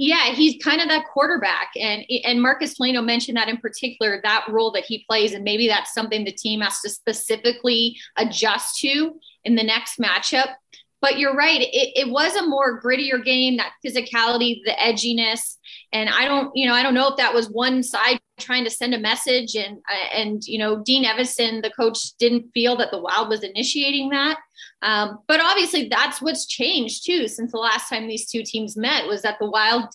Yeah, 0.00 0.32
he's 0.32 0.62
kind 0.62 0.80
of 0.80 0.88
that 0.88 1.06
quarterback, 1.12 1.70
and 1.76 2.04
and 2.24 2.40
Marcus 2.40 2.74
Foligno 2.74 3.02
mentioned 3.02 3.36
that 3.36 3.48
in 3.48 3.56
particular 3.56 4.20
that 4.22 4.46
role 4.48 4.70
that 4.72 4.84
he 4.84 5.04
plays, 5.08 5.32
and 5.32 5.42
maybe 5.42 5.66
that's 5.66 5.92
something 5.92 6.24
the 6.24 6.30
team 6.30 6.60
has 6.60 6.80
to 6.82 6.88
specifically 6.88 7.96
adjust 8.16 8.78
to 8.80 9.18
in 9.44 9.56
the 9.56 9.64
next 9.64 9.98
matchup 9.98 10.54
but 11.00 11.18
you're 11.18 11.34
right. 11.34 11.60
It, 11.60 11.92
it 11.94 12.10
was 12.10 12.34
a 12.34 12.46
more 12.46 12.80
grittier 12.80 13.24
game, 13.24 13.56
that 13.56 13.72
physicality, 13.84 14.60
the 14.64 14.72
edginess. 14.72 15.56
And 15.92 16.10
I 16.10 16.24
don't, 16.24 16.50
you 16.54 16.66
know, 16.66 16.74
I 16.74 16.82
don't 16.82 16.94
know 16.94 17.08
if 17.08 17.16
that 17.16 17.34
was 17.34 17.48
one 17.48 17.82
side 17.82 18.20
trying 18.38 18.64
to 18.64 18.70
send 18.70 18.94
a 18.94 18.98
message 18.98 19.54
and, 19.54 19.78
and, 20.12 20.42
you 20.44 20.58
know, 20.58 20.82
Dean 20.84 21.04
Evason, 21.04 21.62
the 21.62 21.70
coach 21.70 22.16
didn't 22.18 22.50
feel 22.52 22.76
that 22.76 22.90
the 22.90 23.00
wild 23.00 23.28
was 23.28 23.42
initiating 23.42 24.10
that. 24.10 24.38
Um, 24.82 25.18
but 25.26 25.40
obviously 25.40 25.88
that's 25.88 26.20
what's 26.20 26.46
changed 26.46 27.06
too, 27.06 27.26
since 27.26 27.52
the 27.52 27.58
last 27.58 27.88
time 27.88 28.06
these 28.06 28.28
two 28.28 28.42
teams 28.44 28.76
met 28.76 29.06
was 29.06 29.22
that 29.22 29.38
the 29.40 29.50
wild 29.50 29.86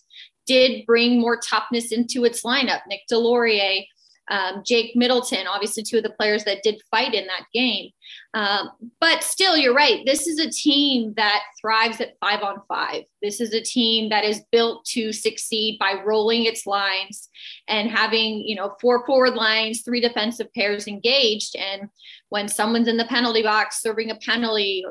did 0.46 0.86
bring 0.86 1.22
more 1.22 1.39
toughness 1.39 1.92
into 1.92 2.26
its 2.26 2.44
lineup. 2.44 2.82
Nick 2.88 3.02
Deslauriers, 3.12 3.86
um, 4.30 4.63
Jake 4.66 4.96
Middleton, 4.96 5.48
obviously 5.48 5.84
two 5.84 5.98
of 5.98 6.04
the 6.04 6.10
players 6.10 6.44
that 6.46 6.63
did 6.63 6.82
fight 6.92 7.13
in 7.13 7.28
that 7.28 7.46
game. 7.54 7.92
Um, 8.34 8.72
but 9.00 9.24
still, 9.24 9.56
you're 9.56 9.76
right. 9.76 10.04
This 10.06 10.26
is 10.26 10.39
a 10.39 10.50
team 10.50 11.13
that 11.17 11.43
thrives 11.62 12.02
at 12.02 12.17
five 12.19 12.41
on 12.41 12.62
five. 12.67 13.04
This 13.22 13.39
is 13.39 13.54
a 13.54 13.62
team 13.62 14.10
that 14.10 14.26
is 14.26 14.41
built 14.52 14.86
to 14.86 15.13
succeed 15.13 15.78
by 15.80 16.02
rolling 16.04 16.46
its 16.46 16.65
lines 16.65 17.30
and 17.67 17.91
having, 17.91 18.39
you 18.39 18.56
know, 18.56 18.76
four 18.82 19.06
forward 19.06 19.36
lines, 19.36 19.82
three 19.82 20.02
defensive 20.02 20.52
pairs 20.54 20.88
engaged. 20.88 21.56
And 21.56 21.89
when 22.30 22.48
someone's 22.48 22.88
in 22.88 22.98
the 22.98 23.06
penalty 23.06 23.43
box 23.43 23.82
serving 23.82 24.10
a 24.10 24.15
penalty, 24.15 24.84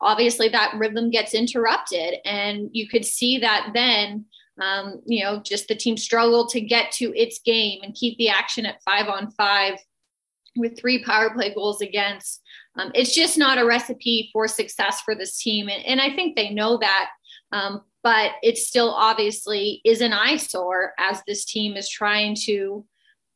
obviously 0.00 0.48
that 0.48 0.74
rhythm 0.78 1.10
gets 1.10 1.34
interrupted. 1.34 2.14
And 2.24 2.70
you 2.72 2.88
could 2.88 3.04
see 3.04 3.38
that 3.38 3.72
then 3.74 4.24
um, 4.60 5.02
you 5.04 5.22
know, 5.22 5.40
just 5.44 5.68
the 5.68 5.74
team 5.74 5.96
struggled 5.96 6.48
to 6.50 6.60
get 6.60 6.90
to 6.92 7.14
its 7.14 7.40
game 7.40 7.80
and 7.82 7.94
keep 7.94 8.16
the 8.18 8.30
action 8.30 8.64
at 8.64 8.82
five 8.82 9.08
on 9.08 9.30
five 9.32 9.74
with 10.56 10.78
three 10.78 11.04
power 11.04 11.30
play 11.30 11.54
goals 11.54 11.82
against. 11.82 12.42
Um, 12.78 12.90
it's 12.94 13.14
just 13.14 13.38
not 13.38 13.58
a 13.58 13.64
recipe 13.64 14.30
for 14.32 14.46
success 14.48 15.00
for 15.00 15.14
this 15.14 15.38
team. 15.38 15.68
And, 15.68 15.84
and 15.84 16.00
I 16.00 16.14
think 16.14 16.36
they 16.36 16.50
know 16.50 16.78
that. 16.78 17.10
Um, 17.52 17.82
but 18.02 18.32
it 18.42 18.58
still 18.58 18.90
obviously 18.90 19.80
is 19.84 20.00
an 20.00 20.12
eyesore 20.12 20.92
as 20.98 21.22
this 21.26 21.44
team 21.44 21.76
is 21.76 21.88
trying 21.88 22.36
to 22.44 22.84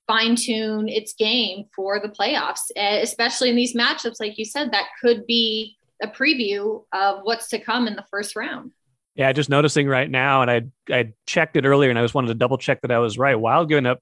fine 0.06 0.34
tune 0.34 0.88
its 0.88 1.12
game 1.12 1.66
for 1.74 2.00
the 2.00 2.08
playoffs, 2.08 2.70
especially 2.76 3.48
in 3.48 3.56
these 3.56 3.76
matchups, 3.76 4.20
like 4.20 4.38
you 4.38 4.44
said, 4.44 4.72
that 4.72 4.88
could 5.00 5.24
be 5.26 5.76
a 6.02 6.08
preview 6.08 6.84
of 6.92 7.20
what's 7.22 7.48
to 7.48 7.58
come 7.58 7.86
in 7.86 7.94
the 7.94 8.04
first 8.10 8.34
round. 8.34 8.72
Yeah, 9.14 9.32
just 9.32 9.50
noticing 9.50 9.86
right 9.86 10.10
now, 10.10 10.42
and 10.42 10.50
I 10.50 10.62
I 10.92 11.12
checked 11.26 11.56
it 11.56 11.64
earlier, 11.64 11.90
and 11.90 11.98
I 11.98 12.02
just 12.02 12.14
wanted 12.14 12.28
to 12.28 12.34
double 12.34 12.58
check 12.58 12.80
that 12.82 12.90
I 12.90 12.98
was 12.98 13.18
right. 13.18 13.38
Wild 13.38 13.68
giving 13.68 13.86
up 13.86 14.00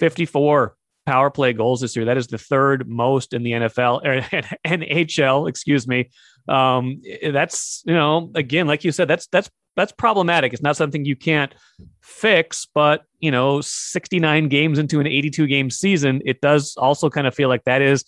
54 0.00 0.76
power 1.06 1.30
play 1.30 1.52
goals 1.52 1.80
this 1.80 1.96
year. 1.96 2.04
That 2.04 2.16
is 2.16 2.26
the 2.26 2.38
third 2.38 2.88
most 2.88 3.32
in 3.32 3.42
the 3.42 3.52
NFL 3.52 4.04
or 4.04 4.20
NHL, 4.66 5.48
excuse 5.48 5.86
me. 5.86 6.10
Um, 6.48 7.00
that's 7.22 7.82
you 7.86 7.94
know, 7.94 8.30
again, 8.34 8.66
like 8.66 8.84
you 8.84 8.92
said, 8.92 9.08
that's 9.08 9.26
that's 9.28 9.50
that's 9.76 9.92
problematic. 9.92 10.52
It's 10.52 10.62
not 10.62 10.76
something 10.76 11.04
you 11.04 11.16
can't 11.16 11.54
fix, 12.02 12.66
but 12.74 13.04
you 13.20 13.30
know, 13.30 13.60
69 13.60 14.48
games 14.48 14.78
into 14.78 15.00
an 15.00 15.06
82 15.06 15.46
game 15.46 15.70
season, 15.70 16.22
it 16.24 16.40
does 16.40 16.76
also 16.76 17.10
kind 17.10 17.26
of 17.26 17.34
feel 17.34 17.48
like 17.48 17.64
that 17.64 17.82
is 17.82 18.04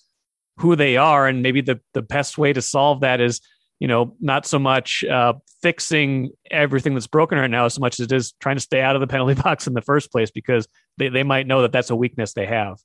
who 0.59 0.77
they 0.77 0.97
are, 0.97 1.27
and 1.27 1.43
maybe 1.43 1.61
the 1.61 1.81
the 1.95 2.03
best 2.03 2.39
way 2.39 2.53
to 2.53 2.63
solve 2.63 3.01
that 3.01 3.21
is 3.21 3.41
you 3.79 3.89
know, 3.89 4.17
not 4.21 4.47
so 4.47 4.59
much 4.59 5.05
uh, 5.05 5.35
fixing 5.63 6.31
everything 6.51 6.95
that's 6.95 7.07
broken 7.07 7.39
right 7.39 7.51
now, 7.51 7.67
as 7.67 7.79
much 7.79 8.01
as 8.01 8.07
it 8.07 8.13
is 8.13 8.33
trying 8.41 8.57
to 8.57 8.63
stay 8.63 8.81
out 8.81 8.97
of 8.97 9.01
the 9.01 9.07
penalty 9.07 9.35
box 9.43 9.67
in 9.67 9.75
the 9.75 9.83
first 9.83 10.11
place 10.11 10.31
because 10.31 10.67
they, 10.99 11.09
they 11.09 11.23
might 11.23 11.47
know 11.47 11.63
that 11.63 11.73
that's 11.73 11.91
a 11.91 11.97
weakness 11.97 12.33
they 12.33 12.47
have. 12.47 12.79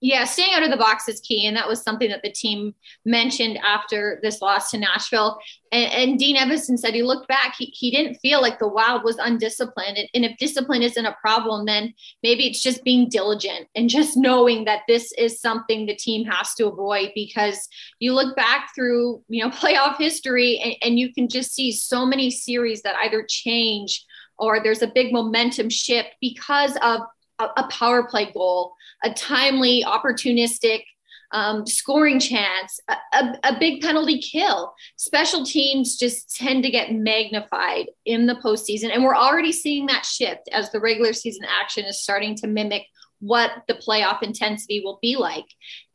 Yeah, 0.00 0.24
staying 0.24 0.54
out 0.54 0.62
of 0.62 0.70
the 0.70 0.76
box 0.76 1.08
is 1.08 1.20
key. 1.20 1.46
And 1.46 1.56
that 1.56 1.66
was 1.66 1.82
something 1.82 2.08
that 2.10 2.22
the 2.22 2.30
team 2.30 2.72
mentioned 3.04 3.58
after 3.58 4.20
this 4.22 4.40
loss 4.40 4.70
to 4.70 4.78
Nashville. 4.78 5.40
And, 5.72 5.92
and 5.92 6.18
Dean 6.18 6.36
Evason 6.36 6.78
said 6.78 6.94
he 6.94 7.02
looked 7.02 7.26
back, 7.26 7.56
he, 7.58 7.66
he 7.66 7.90
didn't 7.90 8.14
feel 8.16 8.40
like 8.40 8.60
the 8.60 8.68
Wild 8.68 9.02
was 9.02 9.16
undisciplined. 9.16 9.98
And 10.14 10.24
if 10.24 10.36
discipline 10.38 10.82
isn't 10.82 11.04
a 11.04 11.16
problem, 11.20 11.66
then 11.66 11.94
maybe 12.22 12.46
it's 12.46 12.62
just 12.62 12.84
being 12.84 13.08
diligent 13.08 13.66
and 13.74 13.90
just 13.90 14.16
knowing 14.16 14.64
that 14.66 14.82
this 14.86 15.12
is 15.18 15.40
something 15.40 15.86
the 15.86 15.96
team 15.96 16.24
has 16.26 16.54
to 16.54 16.68
avoid 16.68 17.10
because 17.16 17.68
you 17.98 18.14
look 18.14 18.36
back 18.36 18.68
through, 18.76 19.22
you 19.28 19.42
know, 19.42 19.50
playoff 19.50 19.98
history 19.98 20.58
and, 20.60 20.76
and 20.82 20.98
you 21.00 21.12
can 21.12 21.28
just 21.28 21.54
see 21.54 21.72
so 21.72 22.06
many 22.06 22.30
series 22.30 22.82
that 22.82 22.94
either 23.02 23.26
change 23.28 24.04
or 24.38 24.62
there's 24.62 24.82
a 24.82 24.92
big 24.94 25.12
momentum 25.12 25.68
shift 25.68 26.10
because 26.20 26.78
of 26.82 27.00
a, 27.38 27.68
power 27.70 28.06
play 28.08 28.30
goal, 28.32 28.74
a 29.04 29.12
timely, 29.12 29.84
opportunistic 29.84 30.82
um, 31.30 31.66
scoring 31.66 32.18
chance, 32.18 32.80
a, 32.88 32.96
a, 33.12 33.38
a, 33.44 33.58
big 33.58 33.82
penalty 33.82 34.18
kill. 34.18 34.72
Special 34.96 35.44
teams 35.44 35.96
just 35.96 36.34
tend 36.34 36.62
to 36.64 36.70
get 36.70 36.92
magnified 36.92 37.86
in 38.06 38.26
the 38.26 38.36
postseason. 38.36 38.90
And 38.94 39.04
we're 39.04 39.14
already 39.14 39.52
seeing 39.52 39.86
that 39.86 40.06
shift 40.06 40.48
as 40.52 40.70
the 40.70 40.80
regular 40.80 41.12
season 41.12 41.44
action 41.46 41.84
is 41.84 42.02
starting 42.02 42.34
to 42.36 42.46
mimic 42.46 42.86
what 43.20 43.50
the 43.66 43.74
playoff 43.74 44.22
intensity 44.22 44.80
will 44.84 44.98
be 45.02 45.16
like. 45.16 45.46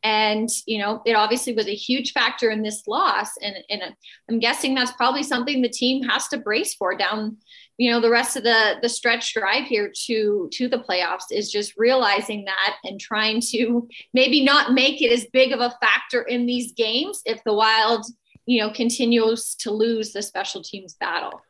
And, 0.02 0.48
you 0.66 0.78
know, 0.78 1.00
it 1.06 1.14
obviously 1.14 1.54
was 1.54 1.66
a 1.66 1.74
huge 1.74 2.12
factor 2.12 2.50
in 2.50 2.62
this 2.62 2.86
loss. 2.86 3.30
And, 3.40 3.56
and 3.70 3.82
I'm 4.28 4.38
guessing 4.38 4.74
that's 4.74 4.92
probably 4.92 5.22
something 5.22 5.62
the 5.62 5.68
team 5.68 6.02
has 6.04 6.28
to 6.28 6.38
brace 6.38 6.74
for 6.74 6.94
down 6.96 7.38
you 7.76 7.90
know 7.90 8.00
the 8.00 8.10
rest 8.10 8.36
of 8.36 8.44
the 8.44 8.76
the 8.82 8.88
stretch 8.88 9.34
drive 9.34 9.64
here 9.64 9.92
to 10.06 10.48
to 10.52 10.68
the 10.68 10.78
playoffs 10.78 11.24
is 11.30 11.50
just 11.50 11.74
realizing 11.76 12.44
that 12.44 12.76
and 12.84 13.00
trying 13.00 13.40
to 13.40 13.88
maybe 14.12 14.44
not 14.44 14.72
make 14.72 15.02
it 15.02 15.12
as 15.12 15.26
big 15.32 15.52
of 15.52 15.60
a 15.60 15.76
factor 15.80 16.22
in 16.22 16.46
these 16.46 16.72
games 16.72 17.20
if 17.24 17.42
the 17.44 17.52
wild 17.52 18.06
you 18.46 18.60
know 18.60 18.70
continues 18.70 19.54
to 19.56 19.70
lose 19.70 20.12
the 20.12 20.22
special 20.22 20.62
teams 20.62 20.94
battle 20.94 21.40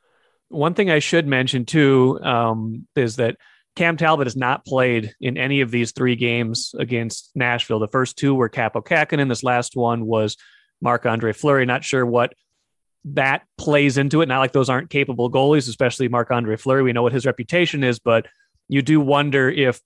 one 0.49 0.75
thing 0.75 0.91
i 0.91 0.99
should 0.99 1.27
mention 1.27 1.65
too 1.65 2.19
um, 2.23 2.87
is 2.97 3.17
that 3.17 3.37
cam 3.77 3.97
talbot 3.97 4.27
has 4.27 4.37
not 4.37 4.65
played 4.65 5.15
in 5.21 5.37
any 5.37 5.61
of 5.61 5.71
these 5.71 5.93
three 5.93 6.17
games 6.17 6.75
against 6.79 7.31
nashville 7.35 7.79
the 7.79 7.89
first 7.89 8.17
two 8.17 8.35
were 8.35 8.49
kaapo 8.49 8.85
kähkönen 8.85 9.29
this 9.29 9.43
last 9.43 9.77
one 9.77 10.07
was 10.07 10.37
marc 10.81 11.07
andre 11.07 11.33
fleury 11.33 11.67
not 11.67 11.85
sure 11.85 12.05
what 12.05 12.35
that 13.05 13.43
plays 13.59 13.99
into 13.99 14.23
it. 14.23 14.27
Not 14.27 14.39
like 14.39 14.53
those 14.53 14.71
aren't 14.71 14.91
capable 14.91 15.31
goalies, 15.31 15.69
especially 15.69 16.09
Marc 16.09 16.31
Andre 16.31 16.57
Fleury. 16.57 16.83
We 16.83 16.93
know 16.93 17.03
what 17.03 17.13
his 17.13 17.27
reputation 17.27 17.85
is, 17.85 17.99
but 17.99 18.27
you 18.69 18.83
do 18.83 19.01
wonder 19.01 19.51
if 19.51 19.81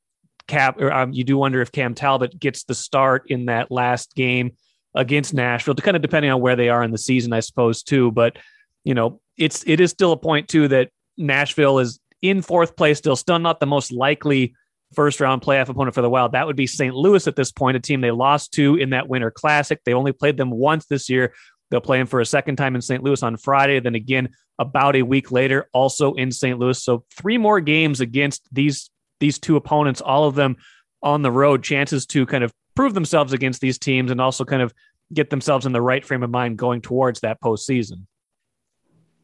Cap 0.46 0.80
or 0.80 0.90
um, 0.90 1.12
you 1.12 1.24
do 1.24 1.36
wonder 1.36 1.60
if 1.60 1.72
Cam 1.72 1.94
Talbot 1.94 2.38
gets 2.38 2.64
the 2.64 2.74
start 2.74 3.24
in 3.26 3.46
that 3.46 3.70
last 3.70 4.14
game 4.14 4.52
against 4.94 5.34
Nashville, 5.34 5.74
kind 5.74 5.96
of 5.96 6.02
depending 6.02 6.30
on 6.30 6.40
where 6.40 6.56
they 6.56 6.70
are 6.70 6.82
in 6.82 6.90
the 6.90 6.96
season, 6.96 7.34
I 7.34 7.40
suppose 7.40 7.82
too. 7.82 8.10
But 8.10 8.38
you 8.82 8.94
know, 8.94 9.20
it's 9.36 9.62
it 9.66 9.78
is 9.78 9.90
still 9.90 10.12
a 10.12 10.16
point 10.16 10.48
too 10.48 10.68
that 10.68 10.88
Nashville 11.18 11.80
is 11.80 12.00
in 12.22 12.42
fourth 12.42 12.76
place, 12.76 12.98
still 12.98 13.16
still 13.16 13.38
not 13.38 13.60
the 13.60 13.66
most 13.66 13.92
likely 13.92 14.54
first 14.94 15.20
round 15.20 15.42
playoff 15.42 15.68
opponent 15.68 15.94
for 15.94 16.02
the 16.02 16.10
Wild. 16.10 16.32
That 16.32 16.46
would 16.46 16.56
be 16.56 16.66
St. 16.66 16.94
Louis 16.94 17.26
at 17.26 17.36
this 17.36 17.52
point, 17.52 17.76
a 17.76 17.80
team 17.80 18.00
they 18.00 18.10
lost 18.10 18.52
to 18.54 18.76
in 18.76 18.90
that 18.90 19.08
Winter 19.08 19.30
Classic. 19.30 19.80
They 19.84 19.94
only 19.94 20.12
played 20.12 20.36
them 20.36 20.50
once 20.50 20.86
this 20.86 21.08
year. 21.08 21.34
They'll 21.70 21.80
play 21.80 22.00
him 22.00 22.06
for 22.06 22.20
a 22.20 22.26
second 22.26 22.56
time 22.56 22.74
in 22.74 22.80
St. 22.82 23.02
Louis 23.02 23.22
on 23.22 23.36
Friday, 23.36 23.80
then 23.80 23.94
again 23.94 24.30
about 24.58 24.96
a 24.96 25.02
week 25.02 25.30
later, 25.30 25.68
also 25.72 26.14
in 26.14 26.32
St. 26.32 26.58
Louis. 26.58 26.82
So 26.82 27.04
three 27.16 27.38
more 27.38 27.60
games 27.60 28.00
against 28.00 28.42
these 28.52 28.90
these 29.20 29.38
two 29.38 29.56
opponents, 29.56 30.00
all 30.00 30.28
of 30.28 30.36
them 30.36 30.56
on 31.02 31.22
the 31.22 31.30
road, 31.30 31.62
chances 31.62 32.06
to 32.06 32.24
kind 32.24 32.44
of 32.44 32.52
prove 32.76 32.94
themselves 32.94 33.32
against 33.32 33.60
these 33.60 33.78
teams 33.78 34.10
and 34.10 34.20
also 34.20 34.44
kind 34.44 34.62
of 34.62 34.72
get 35.12 35.30
themselves 35.30 35.66
in 35.66 35.72
the 35.72 35.82
right 35.82 36.04
frame 36.04 36.22
of 36.22 36.30
mind 36.30 36.56
going 36.56 36.80
towards 36.80 37.20
that 37.20 37.40
postseason. 37.40 38.06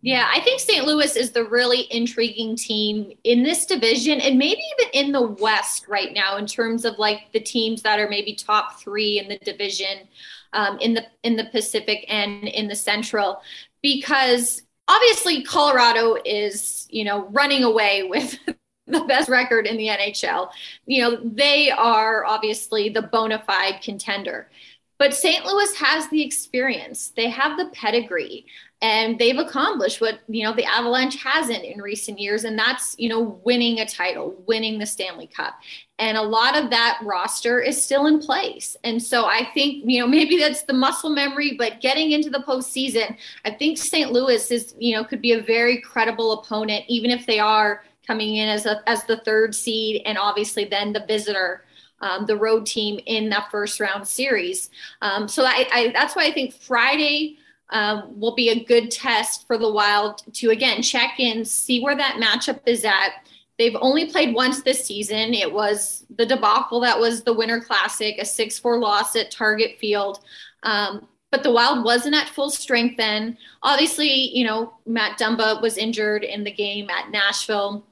Yeah, 0.04 0.28
I 0.30 0.40
think 0.40 0.60
St. 0.60 0.84
Louis 0.84 1.16
is 1.16 1.30
the 1.30 1.44
really 1.46 1.90
intriguing 1.90 2.56
team 2.56 3.12
in 3.24 3.42
this 3.42 3.64
division 3.64 4.20
and 4.20 4.38
maybe 4.38 4.60
even 4.78 5.06
in 5.06 5.12
the 5.12 5.28
West 5.28 5.88
right 5.88 6.12
now 6.12 6.36
in 6.36 6.44
terms 6.44 6.84
of 6.84 6.98
like 6.98 7.32
the 7.32 7.40
teams 7.40 7.80
that 7.82 7.98
are 7.98 8.06
maybe 8.10 8.34
top 8.34 8.78
three 8.78 9.18
in 9.18 9.28
the 9.28 9.38
division 9.38 10.06
um, 10.52 10.78
in 10.80 10.92
the 10.92 11.06
in 11.22 11.36
the 11.36 11.46
Pacific 11.46 12.04
and 12.08 12.44
in 12.48 12.68
the 12.68 12.76
Central, 12.76 13.40
because 13.80 14.60
obviously 14.88 15.42
Colorado 15.42 16.18
is 16.26 16.86
you 16.90 17.04
know 17.04 17.26
running 17.28 17.64
away 17.64 18.02
with 18.02 18.38
the 18.86 19.04
best 19.04 19.30
record 19.30 19.66
in 19.66 19.78
the 19.78 19.88
NHL. 19.88 20.50
You 20.84 21.00
know 21.00 21.18
they 21.24 21.70
are 21.70 22.26
obviously 22.26 22.90
the 22.90 23.00
bona 23.00 23.42
fide 23.46 23.80
contender. 23.82 24.50
But 24.98 25.14
St. 25.14 25.44
Louis 25.44 25.76
has 25.76 26.08
the 26.08 26.22
experience. 26.22 27.12
They 27.16 27.28
have 27.28 27.58
the 27.58 27.66
pedigree 27.72 28.46
and 28.84 29.18
they've 29.18 29.38
accomplished 29.38 30.02
what 30.02 30.20
you 30.28 30.44
know 30.44 30.52
the 30.52 30.64
avalanche 30.64 31.16
hasn't 31.22 31.64
in 31.64 31.80
recent 31.80 32.18
years 32.18 32.44
and 32.44 32.58
that's 32.58 32.94
you 32.98 33.08
know 33.08 33.40
winning 33.42 33.80
a 33.80 33.86
title 33.86 34.34
winning 34.46 34.78
the 34.78 34.84
stanley 34.84 35.26
cup 35.26 35.54
and 35.98 36.18
a 36.18 36.22
lot 36.22 36.54
of 36.54 36.68
that 36.68 37.00
roster 37.02 37.60
is 37.60 37.82
still 37.82 38.06
in 38.06 38.20
place 38.20 38.76
and 38.84 39.02
so 39.02 39.24
i 39.24 39.48
think 39.54 39.82
you 39.86 39.98
know 39.98 40.06
maybe 40.06 40.36
that's 40.36 40.64
the 40.64 40.72
muscle 40.72 41.08
memory 41.08 41.54
but 41.56 41.80
getting 41.80 42.12
into 42.12 42.28
the 42.28 42.44
postseason 42.46 43.16
i 43.46 43.50
think 43.50 43.78
st 43.78 44.12
louis 44.12 44.50
is 44.50 44.74
you 44.78 44.94
know 44.94 45.02
could 45.02 45.22
be 45.22 45.32
a 45.32 45.42
very 45.42 45.80
credible 45.80 46.32
opponent 46.32 46.84
even 46.86 47.10
if 47.10 47.24
they 47.24 47.38
are 47.38 47.84
coming 48.06 48.36
in 48.36 48.50
as 48.50 48.66
a 48.66 48.82
as 48.86 49.04
the 49.04 49.16
third 49.18 49.54
seed 49.54 50.02
and 50.04 50.18
obviously 50.18 50.66
then 50.66 50.92
the 50.92 51.04
visitor 51.06 51.64
um, 52.00 52.26
the 52.26 52.36
road 52.36 52.66
team 52.66 53.00
in 53.06 53.28
that 53.28 53.50
first 53.50 53.80
round 53.80 54.06
series 54.06 54.70
um, 55.02 55.28
so 55.28 55.44
I, 55.44 55.66
I 55.72 55.90
that's 55.92 56.14
why 56.14 56.24
i 56.24 56.32
think 56.32 56.52
friday 56.52 57.38
um, 57.70 58.18
will 58.18 58.34
be 58.34 58.50
a 58.50 58.64
good 58.64 58.90
test 58.90 59.46
for 59.46 59.58
the 59.58 59.70
Wild 59.70 60.22
to 60.34 60.50
again 60.50 60.82
check 60.82 61.18
in, 61.18 61.44
see 61.44 61.82
where 61.82 61.96
that 61.96 62.20
matchup 62.22 62.60
is 62.66 62.84
at. 62.84 63.26
They've 63.58 63.76
only 63.80 64.10
played 64.10 64.34
once 64.34 64.62
this 64.62 64.84
season. 64.84 65.32
It 65.32 65.52
was 65.52 66.04
the 66.16 66.26
debacle 66.26 66.80
that 66.80 66.98
was 66.98 67.22
the 67.22 67.32
Winter 67.32 67.60
Classic, 67.60 68.16
a 68.18 68.24
6 68.24 68.58
4 68.58 68.78
loss 68.78 69.16
at 69.16 69.30
Target 69.30 69.78
Field. 69.78 70.20
Um, 70.62 71.08
but 71.30 71.42
the 71.42 71.52
Wild 71.52 71.84
wasn't 71.84 72.14
at 72.14 72.28
full 72.28 72.50
strength 72.50 72.96
then. 72.96 73.36
Obviously, 73.62 74.36
you 74.36 74.44
know, 74.44 74.74
Matt 74.86 75.18
Dumba 75.18 75.60
was 75.60 75.76
injured 75.76 76.22
in 76.22 76.44
the 76.44 76.52
game 76.52 76.88
at 76.90 77.10
Nashville. 77.10 77.84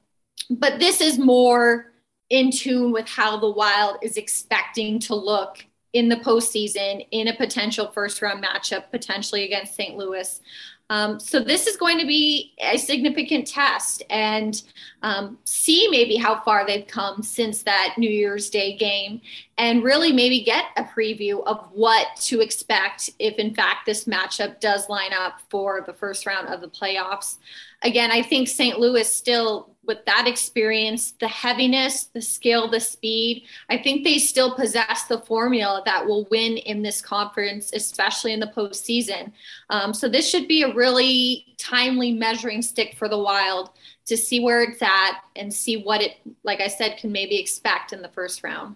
But 0.49 0.79
this 0.79 1.01
is 1.01 1.17
more 1.17 1.92
in 2.33 2.49
tune 2.49 2.91
with 2.91 3.07
how 3.07 3.37
the 3.37 3.49
Wild 3.49 3.97
is 4.01 4.17
expecting 4.17 4.97
to 4.97 5.13
look 5.13 5.63
in 5.93 6.09
the 6.09 6.15
postseason 6.15 7.05
in 7.11 7.27
a 7.27 7.35
potential 7.35 7.91
first 7.91 8.23
round 8.23 8.43
matchup, 8.43 8.89
potentially 8.89 9.45
against 9.45 9.75
St. 9.75 9.95
Louis. 9.95 10.41
Um, 10.89 11.19
so 11.19 11.39
this 11.39 11.67
is 11.67 11.77
going 11.77 11.99
to 11.99 12.07
be 12.07 12.53
a 12.59 12.77
significant 12.77 13.45
test 13.45 14.01
and 14.09 14.63
um, 15.03 15.37
see 15.43 15.87
maybe 15.91 16.15
how 16.15 16.41
far 16.41 16.65
they've 16.65 16.87
come 16.87 17.21
since 17.21 17.61
that 17.63 17.95
New 17.99 18.09
Year's 18.09 18.49
Day 18.49 18.77
game 18.77 19.21
and 19.59 19.83
really 19.83 20.11
maybe 20.11 20.41
get 20.41 20.65
a 20.75 20.83
preview 20.83 21.43
of 21.45 21.67
what 21.71 22.07
to 22.21 22.41
expect 22.41 23.11
if 23.19 23.35
in 23.35 23.53
fact 23.53 23.85
this 23.85 24.05
matchup 24.05 24.59
does 24.59 24.89
line 24.89 25.13
up 25.13 25.39
for 25.49 25.83
the 25.85 25.93
first 25.93 26.25
round 26.25 26.47
of 26.47 26.61
the 26.61 26.67
playoffs. 26.67 27.37
Again, 27.83 28.11
I 28.11 28.23
think 28.23 28.47
St. 28.47 28.79
Louis 28.79 29.07
still 29.07 29.72
with 29.85 30.05
that 30.05 30.27
experience, 30.27 31.11
the 31.19 31.27
heaviness, 31.27 32.05
the 32.05 32.21
skill, 32.21 32.69
the 32.69 32.79
speed, 32.79 33.43
I 33.69 33.77
think 33.77 34.03
they 34.03 34.17
still 34.17 34.55
possess 34.55 35.03
the 35.09 35.19
formula 35.19 35.81
that 35.85 36.05
will 36.05 36.25
win 36.31 36.57
in 36.57 36.81
this 36.81 37.01
conference, 37.01 37.73
especially 37.73 38.33
in 38.33 38.39
the 38.39 38.47
postseason. 38.47 39.31
Um, 39.69 39.93
so 39.93 40.07
this 40.07 40.29
should 40.29 40.47
be 40.47 40.63
a 40.63 40.73
really 40.73 41.55
timely 41.57 42.13
measuring 42.13 42.61
stick 42.61 42.95
for 42.97 43.09
the 43.09 43.17
Wild 43.17 43.69
to 44.05 44.17
see 44.17 44.39
where 44.39 44.63
it's 44.63 44.81
at 44.81 45.21
and 45.35 45.53
see 45.53 45.77
what 45.77 46.01
it, 46.01 46.17
like 46.43 46.61
I 46.61 46.67
said, 46.67 46.97
can 46.97 47.11
maybe 47.11 47.39
expect 47.39 47.93
in 47.93 48.01
the 48.01 48.09
first 48.09 48.43
round. 48.43 48.75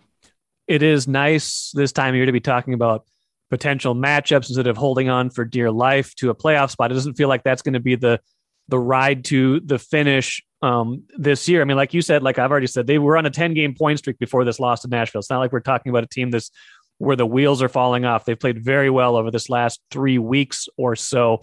It 0.67 0.83
is 0.83 1.07
nice 1.07 1.71
this 1.73 1.93
time 1.93 2.09
of 2.09 2.15
year 2.15 2.25
to 2.25 2.31
be 2.31 2.41
talking 2.41 2.73
about 2.73 3.05
potential 3.49 3.95
matchups 3.95 4.49
instead 4.49 4.67
of 4.67 4.75
holding 4.75 5.09
on 5.09 5.29
for 5.29 5.45
dear 5.45 5.71
life 5.71 6.13
to 6.15 6.29
a 6.29 6.35
playoff 6.35 6.71
spot. 6.71 6.91
It 6.91 6.95
doesn't 6.95 7.13
feel 7.13 7.29
like 7.29 7.43
that's 7.43 7.61
going 7.61 7.75
to 7.75 7.79
be 7.79 7.95
the 7.95 8.19
the 8.67 8.79
ride 8.79 9.25
to 9.25 9.59
the 9.61 9.79
finish 9.79 10.43
um, 10.61 11.03
this 11.17 11.47
year. 11.47 11.61
I 11.61 11.65
mean, 11.65 11.77
like 11.77 11.93
you 11.93 12.01
said, 12.01 12.23
like 12.23 12.39
I've 12.39 12.51
already 12.51 12.67
said, 12.67 12.87
they 12.87 12.99
were 12.99 13.17
on 13.17 13.25
a 13.25 13.29
10 13.29 13.53
game 13.53 13.75
point 13.75 13.99
streak 13.99 14.19
before 14.19 14.43
this 14.43 14.59
loss 14.59 14.81
to 14.81 14.87
Nashville. 14.87 15.19
It's 15.19 15.29
not 15.29 15.39
like 15.39 15.51
we're 15.51 15.59
talking 15.59 15.89
about 15.89 16.03
a 16.03 16.07
team 16.07 16.31
that's 16.31 16.51
where 16.97 17.15
the 17.15 17.25
wheels 17.25 17.61
are 17.61 17.69
falling 17.69 18.05
off. 18.05 18.25
They've 18.25 18.39
played 18.39 18.63
very 18.63 18.89
well 18.89 19.15
over 19.15 19.29
this 19.29 19.49
last 19.49 19.81
three 19.91 20.17
weeks 20.17 20.67
or 20.77 20.95
so. 20.95 21.41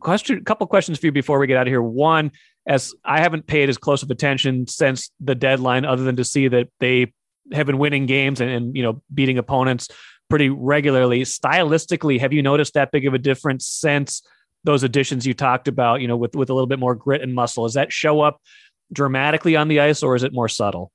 Question, 0.00 0.38
a 0.38 0.42
couple 0.42 0.66
questions 0.66 0.98
for 0.98 1.06
you 1.06 1.12
before 1.12 1.38
we 1.38 1.46
get 1.46 1.56
out 1.56 1.66
of 1.66 1.70
here. 1.70 1.82
One, 1.82 2.32
as 2.66 2.94
I 3.04 3.20
haven't 3.20 3.46
paid 3.46 3.68
as 3.68 3.78
close 3.78 4.02
of 4.02 4.10
attention 4.10 4.66
since 4.66 5.10
the 5.20 5.34
deadline, 5.34 5.84
other 5.84 6.02
than 6.02 6.16
to 6.16 6.24
see 6.24 6.48
that 6.48 6.68
they 6.80 7.12
have 7.52 7.66
been 7.66 7.78
winning 7.78 8.06
games 8.06 8.40
and, 8.40 8.50
and 8.50 8.76
you 8.76 8.82
know 8.82 9.02
beating 9.12 9.38
opponents 9.38 9.88
pretty 10.28 10.48
regularly. 10.48 11.22
Stylistically, 11.22 12.20
have 12.20 12.32
you 12.32 12.42
noticed 12.42 12.74
that 12.74 12.92
big 12.92 13.06
of 13.06 13.14
a 13.14 13.18
difference 13.18 13.66
since 13.66 14.22
those 14.64 14.82
additions 14.82 15.26
you 15.26 15.34
talked 15.34 15.68
about? 15.68 16.00
You 16.00 16.08
know, 16.08 16.16
with 16.16 16.34
with 16.34 16.50
a 16.50 16.54
little 16.54 16.66
bit 16.66 16.78
more 16.78 16.94
grit 16.94 17.22
and 17.22 17.34
muscle. 17.34 17.64
Does 17.64 17.74
that 17.74 17.92
show 17.92 18.20
up 18.20 18.40
dramatically 18.92 19.56
on 19.56 19.68
the 19.68 19.80
ice, 19.80 20.02
or 20.02 20.16
is 20.16 20.22
it 20.22 20.32
more 20.32 20.48
subtle? 20.48 20.92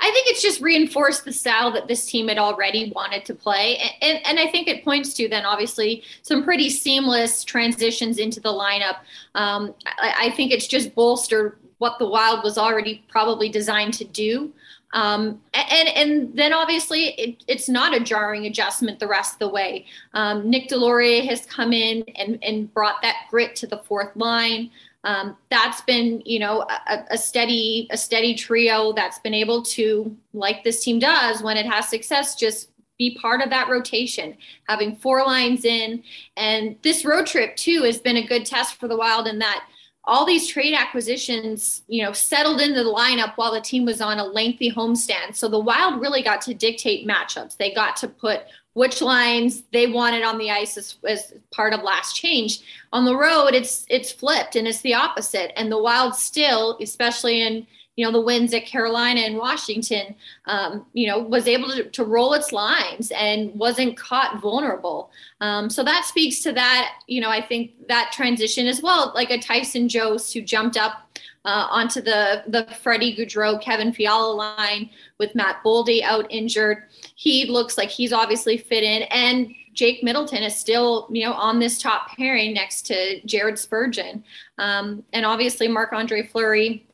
I 0.00 0.10
think 0.10 0.26
it's 0.28 0.40
just 0.40 0.62
reinforced 0.62 1.26
the 1.26 1.32
style 1.32 1.70
that 1.72 1.86
this 1.86 2.06
team 2.06 2.28
had 2.28 2.38
already 2.38 2.92
wanted 2.94 3.26
to 3.26 3.34
play. 3.34 3.76
And, 3.76 3.90
and, 4.00 4.26
and, 4.26 4.40
I 4.40 4.50
think 4.50 4.68
it 4.68 4.82
points 4.82 5.12
to 5.14 5.28
then 5.28 5.44
obviously 5.44 6.02
some 6.22 6.44
pretty 6.44 6.70
seamless 6.70 7.44
transitions 7.44 8.16
into 8.16 8.40
the 8.40 8.48
lineup. 8.48 8.96
Um, 9.34 9.74
I, 9.84 10.14
I, 10.18 10.30
think 10.30 10.50
it's 10.50 10.66
just 10.66 10.94
bolstered 10.94 11.58
what 11.76 11.98
the 11.98 12.06
Wild 12.06 12.42
was 12.42 12.56
already 12.56 13.04
probably 13.08 13.50
designed 13.50 13.92
to 13.94 14.04
do. 14.04 14.50
Um, 14.96 15.42
and 15.52 15.88
and 15.90 16.34
then 16.34 16.54
obviously 16.54 17.08
it, 17.20 17.44
it's 17.46 17.68
not 17.68 17.94
a 17.94 18.00
jarring 18.00 18.46
adjustment 18.46 18.98
the 18.98 19.06
rest 19.06 19.34
of 19.34 19.38
the 19.40 19.48
way. 19.50 19.84
Um, 20.14 20.48
Nick 20.48 20.70
Deslauriers 20.70 21.28
has 21.28 21.44
come 21.44 21.74
in 21.74 22.02
and, 22.16 22.42
and 22.42 22.72
brought 22.72 23.02
that 23.02 23.26
grit 23.28 23.54
to 23.56 23.66
the 23.66 23.76
fourth 23.76 24.16
line. 24.16 24.70
Um, 25.04 25.36
that's 25.50 25.82
been 25.82 26.22
you 26.24 26.38
know 26.38 26.62
a, 26.62 27.04
a, 27.10 27.18
steady 27.18 27.88
a 27.90 27.96
steady 27.98 28.34
trio 28.34 28.94
that's 28.94 29.18
been 29.18 29.34
able 29.34 29.62
to 29.64 30.16
like 30.32 30.64
this 30.64 30.82
team 30.82 30.98
does 30.98 31.42
when 31.42 31.58
it 31.58 31.66
has 31.66 31.90
success 31.90 32.34
just 32.34 32.70
be 32.96 33.18
part 33.20 33.42
of 33.42 33.50
that 33.50 33.68
rotation 33.68 34.34
having 34.66 34.96
four 34.96 35.24
lines 35.24 35.66
in 35.66 36.02
and 36.38 36.76
this 36.82 37.04
road 37.04 37.26
trip 37.26 37.54
too 37.54 37.82
has 37.82 38.00
been 38.00 38.16
a 38.16 38.26
good 38.26 38.46
test 38.46 38.76
for 38.80 38.88
the 38.88 38.96
wild 38.96 39.28
in 39.28 39.38
that 39.38 39.68
all 40.06 40.24
these 40.24 40.46
trade 40.46 40.74
acquisitions, 40.74 41.82
you 41.88 42.04
know, 42.04 42.12
settled 42.12 42.60
into 42.60 42.84
the 42.84 42.90
lineup 42.90 43.32
while 43.36 43.52
the 43.52 43.60
team 43.60 43.84
was 43.84 44.00
on 44.00 44.18
a 44.18 44.24
lengthy 44.24 44.70
homestand. 44.70 45.34
So 45.34 45.48
the 45.48 45.58
Wild 45.58 46.00
really 46.00 46.22
got 46.22 46.40
to 46.42 46.54
dictate 46.54 47.06
matchups. 47.06 47.56
They 47.56 47.74
got 47.74 47.96
to 47.96 48.08
put 48.08 48.42
which 48.74 49.00
lines 49.00 49.62
they 49.72 49.86
wanted 49.86 50.22
on 50.22 50.38
the 50.38 50.50
ice 50.50 50.76
as, 50.76 50.96
as 51.08 51.32
part 51.50 51.72
of 51.72 51.82
last 51.82 52.14
change. 52.14 52.60
On 52.92 53.04
the 53.04 53.16
road, 53.16 53.48
it's 53.48 53.84
it's 53.88 54.12
flipped 54.12 54.54
and 54.54 54.68
it's 54.68 54.82
the 54.82 54.94
opposite. 54.94 55.58
And 55.58 55.72
the 55.72 55.82
Wild 55.82 56.14
still, 56.14 56.78
especially 56.80 57.42
in 57.42 57.66
you 57.96 58.04
know 58.04 58.12
the 58.12 58.20
wins 58.20 58.52
at 58.54 58.66
Carolina 58.66 59.20
and 59.20 59.36
Washington, 59.36 60.14
um, 60.44 60.86
you 60.92 61.06
know 61.06 61.18
was 61.18 61.48
able 61.48 61.70
to, 61.70 61.84
to, 61.90 62.04
roll 62.04 62.34
its 62.34 62.52
lines 62.52 63.10
and 63.10 63.52
wasn't 63.54 63.96
caught 63.96 64.40
vulnerable. 64.40 65.10
Um, 65.40 65.68
so 65.70 65.82
that 65.82 66.04
speaks 66.04 66.40
to 66.40 66.52
that. 66.52 66.98
You 67.06 67.22
know, 67.22 67.30
I 67.30 67.40
think 67.40 67.88
that 67.88 68.12
transition 68.12 68.66
as 68.66 68.82
well, 68.82 69.12
like 69.14 69.30
a 69.30 69.38
Tyson 69.38 69.88
Jost 69.88 70.32
who 70.34 70.42
jumped 70.42 70.76
up 70.76 71.18
uh, 71.46 71.66
onto 71.70 72.02
the 72.02 72.44
the 72.46 72.66
Freddie 72.82 73.16
Gaudreau 73.16 73.60
Kevin 73.60 73.92
Fiala 73.92 74.32
line 74.32 74.90
with 75.18 75.34
Matt 75.34 75.62
Boldy 75.64 76.02
out 76.02 76.26
injured. 76.30 76.84
He 77.14 77.46
looks 77.46 77.78
like 77.78 77.88
he's 77.88 78.12
obviously 78.12 78.56
fit 78.58 78.84
in 78.84 79.02
and. 79.04 79.54
Jake 79.76 80.02
Middleton 80.02 80.42
is 80.42 80.56
still, 80.56 81.06
you 81.10 81.26
know, 81.26 81.34
on 81.34 81.58
this 81.58 81.78
top 81.78 82.08
pairing 82.16 82.54
next 82.54 82.86
to 82.86 83.20
Jared 83.26 83.58
Spurgeon, 83.58 84.24
um, 84.56 85.04
and 85.12 85.26
obviously 85.26 85.68
Marc 85.68 85.92
Andre 85.92 86.26
Fleury 86.26 86.86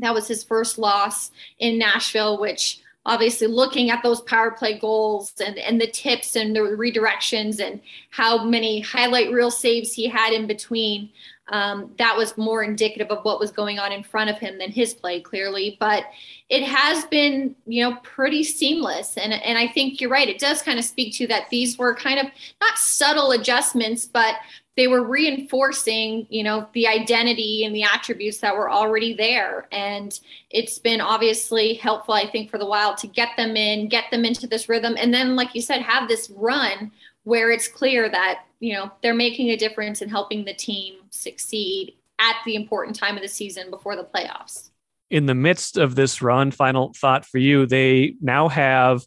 that 0.00 0.14
was 0.14 0.28
his 0.28 0.42
first 0.42 0.78
loss 0.78 1.30
in 1.58 1.78
Nashville, 1.78 2.38
which 2.38 2.80
obviously 3.06 3.46
looking 3.46 3.90
at 3.90 4.02
those 4.02 4.20
power 4.22 4.50
play 4.50 4.78
goals 4.78 5.32
and, 5.44 5.58
and 5.58 5.80
the 5.80 5.86
tips 5.86 6.36
and 6.36 6.54
the 6.54 6.60
redirections 6.60 7.58
and 7.58 7.80
how 8.10 8.44
many 8.44 8.80
highlight 8.80 9.32
reel 9.32 9.50
saves 9.50 9.92
he 9.92 10.06
had 10.06 10.32
in 10.32 10.46
between, 10.46 11.10
um, 11.48 11.92
that 11.98 12.16
was 12.16 12.38
more 12.38 12.62
indicative 12.62 13.08
of 13.08 13.24
what 13.24 13.40
was 13.40 13.50
going 13.50 13.78
on 13.78 13.90
in 13.90 14.02
front 14.02 14.30
of 14.30 14.38
him 14.38 14.58
than 14.58 14.70
his 14.70 14.94
play, 14.94 15.20
clearly. 15.20 15.76
But 15.80 16.04
it 16.48 16.62
has 16.62 17.04
been, 17.06 17.56
you 17.66 17.82
know, 17.82 17.96
pretty 18.02 18.44
seamless. 18.44 19.16
And, 19.16 19.32
and 19.32 19.58
I 19.58 19.66
think 19.66 20.00
you're 20.00 20.10
right. 20.10 20.28
It 20.28 20.38
does 20.38 20.62
kind 20.62 20.78
of 20.78 20.84
speak 20.84 21.14
to 21.16 21.26
that 21.26 21.50
these 21.50 21.76
were 21.76 21.94
kind 21.94 22.20
of 22.20 22.26
not 22.60 22.78
subtle 22.78 23.32
adjustments, 23.32 24.06
but 24.06 24.36
they 24.76 24.86
were 24.86 25.02
reinforcing 25.02 26.26
you 26.30 26.42
know 26.42 26.68
the 26.72 26.86
identity 26.86 27.64
and 27.64 27.74
the 27.74 27.82
attributes 27.82 28.38
that 28.38 28.54
were 28.54 28.70
already 28.70 29.14
there. 29.14 29.68
And 29.72 30.18
it's 30.50 30.78
been 30.78 31.00
obviously 31.00 31.74
helpful 31.74 32.14
i 32.14 32.28
think 32.28 32.50
for 32.50 32.58
the 32.58 32.66
wild 32.66 32.96
to 32.98 33.06
get 33.06 33.36
them 33.36 33.56
in 33.56 33.88
get 33.88 34.10
them 34.10 34.24
into 34.24 34.46
this 34.46 34.68
rhythm. 34.68 34.94
And 34.98 35.12
then 35.12 35.36
like 35.36 35.54
you 35.54 35.62
said 35.62 35.82
have 35.82 36.08
this 36.08 36.30
run 36.30 36.92
where 37.24 37.50
it's 37.50 37.68
clear 37.68 38.08
that 38.08 38.44
you 38.60 38.74
know 38.74 38.90
they're 39.02 39.14
making 39.14 39.50
a 39.50 39.56
difference 39.56 40.02
in 40.02 40.08
helping 40.08 40.44
the 40.44 40.54
team 40.54 40.96
succeed 41.10 41.94
at 42.18 42.36
the 42.44 42.54
important 42.54 42.96
time 42.96 43.16
of 43.16 43.22
the 43.22 43.28
season 43.28 43.70
before 43.70 43.96
the 43.96 44.04
playoffs. 44.04 44.70
In 45.10 45.26
the 45.26 45.34
midst 45.34 45.76
of 45.76 45.94
this 45.94 46.22
run 46.22 46.50
final 46.50 46.92
thought 46.96 47.24
for 47.24 47.38
you 47.38 47.66
they 47.66 48.14
now 48.20 48.48
have 48.48 49.02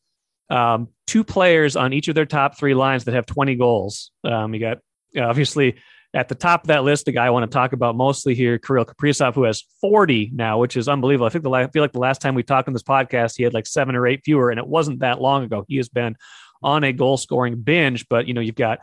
um, 0.50 0.90
two 1.08 1.24
players 1.24 1.76
on 1.76 1.94
each 1.94 2.08
of 2.08 2.16
their 2.16 2.26
top 2.26 2.58
three 2.58 2.74
lines 2.74 3.06
that 3.06 3.14
have 3.14 3.26
20 3.26 3.56
goals. 3.56 4.12
Um, 4.24 4.54
you 4.54 4.60
got 4.60 4.78
obviously 5.18 5.76
at 6.14 6.30
the 6.30 6.36
top 6.36 6.64
of 6.64 6.68
that 6.68 6.84
list, 6.84 7.06
the 7.06 7.12
guy 7.12 7.26
I 7.26 7.32
want 7.32 7.50
to 7.50 7.54
talk 7.54 7.74
about 7.74 7.96
mostly 7.96 8.36
here, 8.36 8.60
Kirill 8.60 8.86
Kaprizov, 8.86 9.34
who 9.34 9.44
has 9.44 9.64
40 9.82 10.32
now, 10.34 10.60
which 10.60 10.78
is 10.78 10.88
unbelievable. 10.88 11.26
I 11.26 11.30
think 11.30 11.44
the 11.44 11.50
I 11.50 11.68
feel 11.68 11.82
like 11.82 11.92
the 11.92 12.00
last 12.00 12.22
time 12.22 12.36
we 12.36 12.44
talked 12.44 12.68
on 12.68 12.74
this 12.74 12.84
podcast, 12.84 13.34
he 13.36 13.44
had 13.44 13.54
like 13.54 13.66
seven 13.66 13.96
or 13.96 14.06
eight 14.06 14.22
fewer, 14.24 14.52
and 14.52 14.60
it 14.60 14.68
wasn't 14.68 15.00
that 15.00 15.22
long 15.22 15.44
ago. 15.44 15.66
He 15.68 15.78
has 15.78 15.90
been 15.90 16.16
on 16.62 16.84
a 16.84 16.94
goal 16.94 17.18
scoring 17.18 17.62
binge, 17.62 18.08
but 18.10 18.28
you 18.28 18.34
know, 18.34 18.42
you've 18.42 18.56
got 18.56 18.80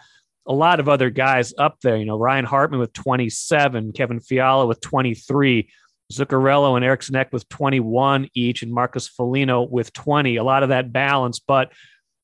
a 0.47 0.53
lot 0.53 0.81
of 0.81 0.89
other 0.89 1.09
guys 1.09 1.55
up 1.57 1.79
there. 1.83 1.97
You 1.97 2.05
know, 2.05 2.19
Ryan 2.19 2.45
Hartman 2.45 2.81
with 2.81 2.93
27, 2.95 3.93
Kevin 3.93 4.19
Fiala 4.19 4.67
with 4.67 4.81
23, 4.81 5.71
Zuccarello 6.13 6.75
and 6.75 6.85
Eriksson 6.85 7.15
Ek 7.15 7.33
with 7.33 7.49
21 7.49 8.29
each, 8.35 8.63
and 8.63 8.73
Marcus 8.73 9.07
Foligno 9.07 9.63
with 9.63 9.93
20. 9.93 10.37
A 10.37 10.43
lot 10.43 10.65
of 10.65 10.71
that 10.71 10.93
balance, 10.93 11.39
but 11.39 11.73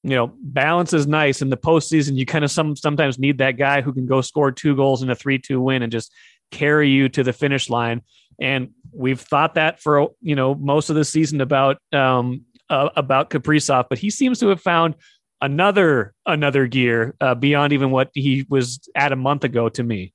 you 0.07 0.15
know, 0.15 0.33
balance 0.41 0.93
is 0.93 1.09
nice 1.09 1.43
in 1.43 1.51
the 1.51 1.57
postseason. 1.57 2.17
You 2.17 2.25
kind 2.27 2.45
of 2.45 2.51
some 2.53 2.77
sometimes 2.77 3.19
need 3.19 3.39
that 3.39 3.59
guy 3.59 3.81
who 3.81 3.93
can 3.93 4.07
go 4.07 4.21
score 4.21 4.53
two 4.53 4.77
goals 4.77 5.03
in 5.03 5.11
a 5.11 5.17
three-two 5.17 5.61
win 5.61 5.83
and 5.83 5.91
just 5.91 6.13
carry 6.53 6.89
you 6.89 7.09
to 7.09 7.25
the 7.25 7.33
finish 7.33 7.69
line. 7.69 8.03
And 8.41 8.71
we've 8.93 9.21
thought 9.21 9.55
that 9.55 9.81
for 9.81 10.11
you 10.21 10.37
know 10.37 10.55
most 10.55 10.91
of 10.91 10.97
the 10.97 11.05
season 11.05 11.41
about 11.41 11.79
um, 11.93 12.45
uh, 12.71 12.91
about 12.95 13.31
Kaprizov, 13.31 13.87
but 13.91 13.99
he 13.99 14.11
seems 14.11 14.39
to 14.39 14.49
have 14.49 14.61
found 14.61 14.95
another 15.41 16.15
another 16.25 16.69
gear 16.69 17.17
uh, 17.21 17.35
beyond 17.35 17.73
even 17.73 17.91
what 17.91 18.11
he 18.15 18.47
was 18.49 18.89
at 18.95 19.11
a 19.11 19.17
month 19.17 19.43
ago 19.43 19.69
to 19.71 19.83
me. 19.83 20.13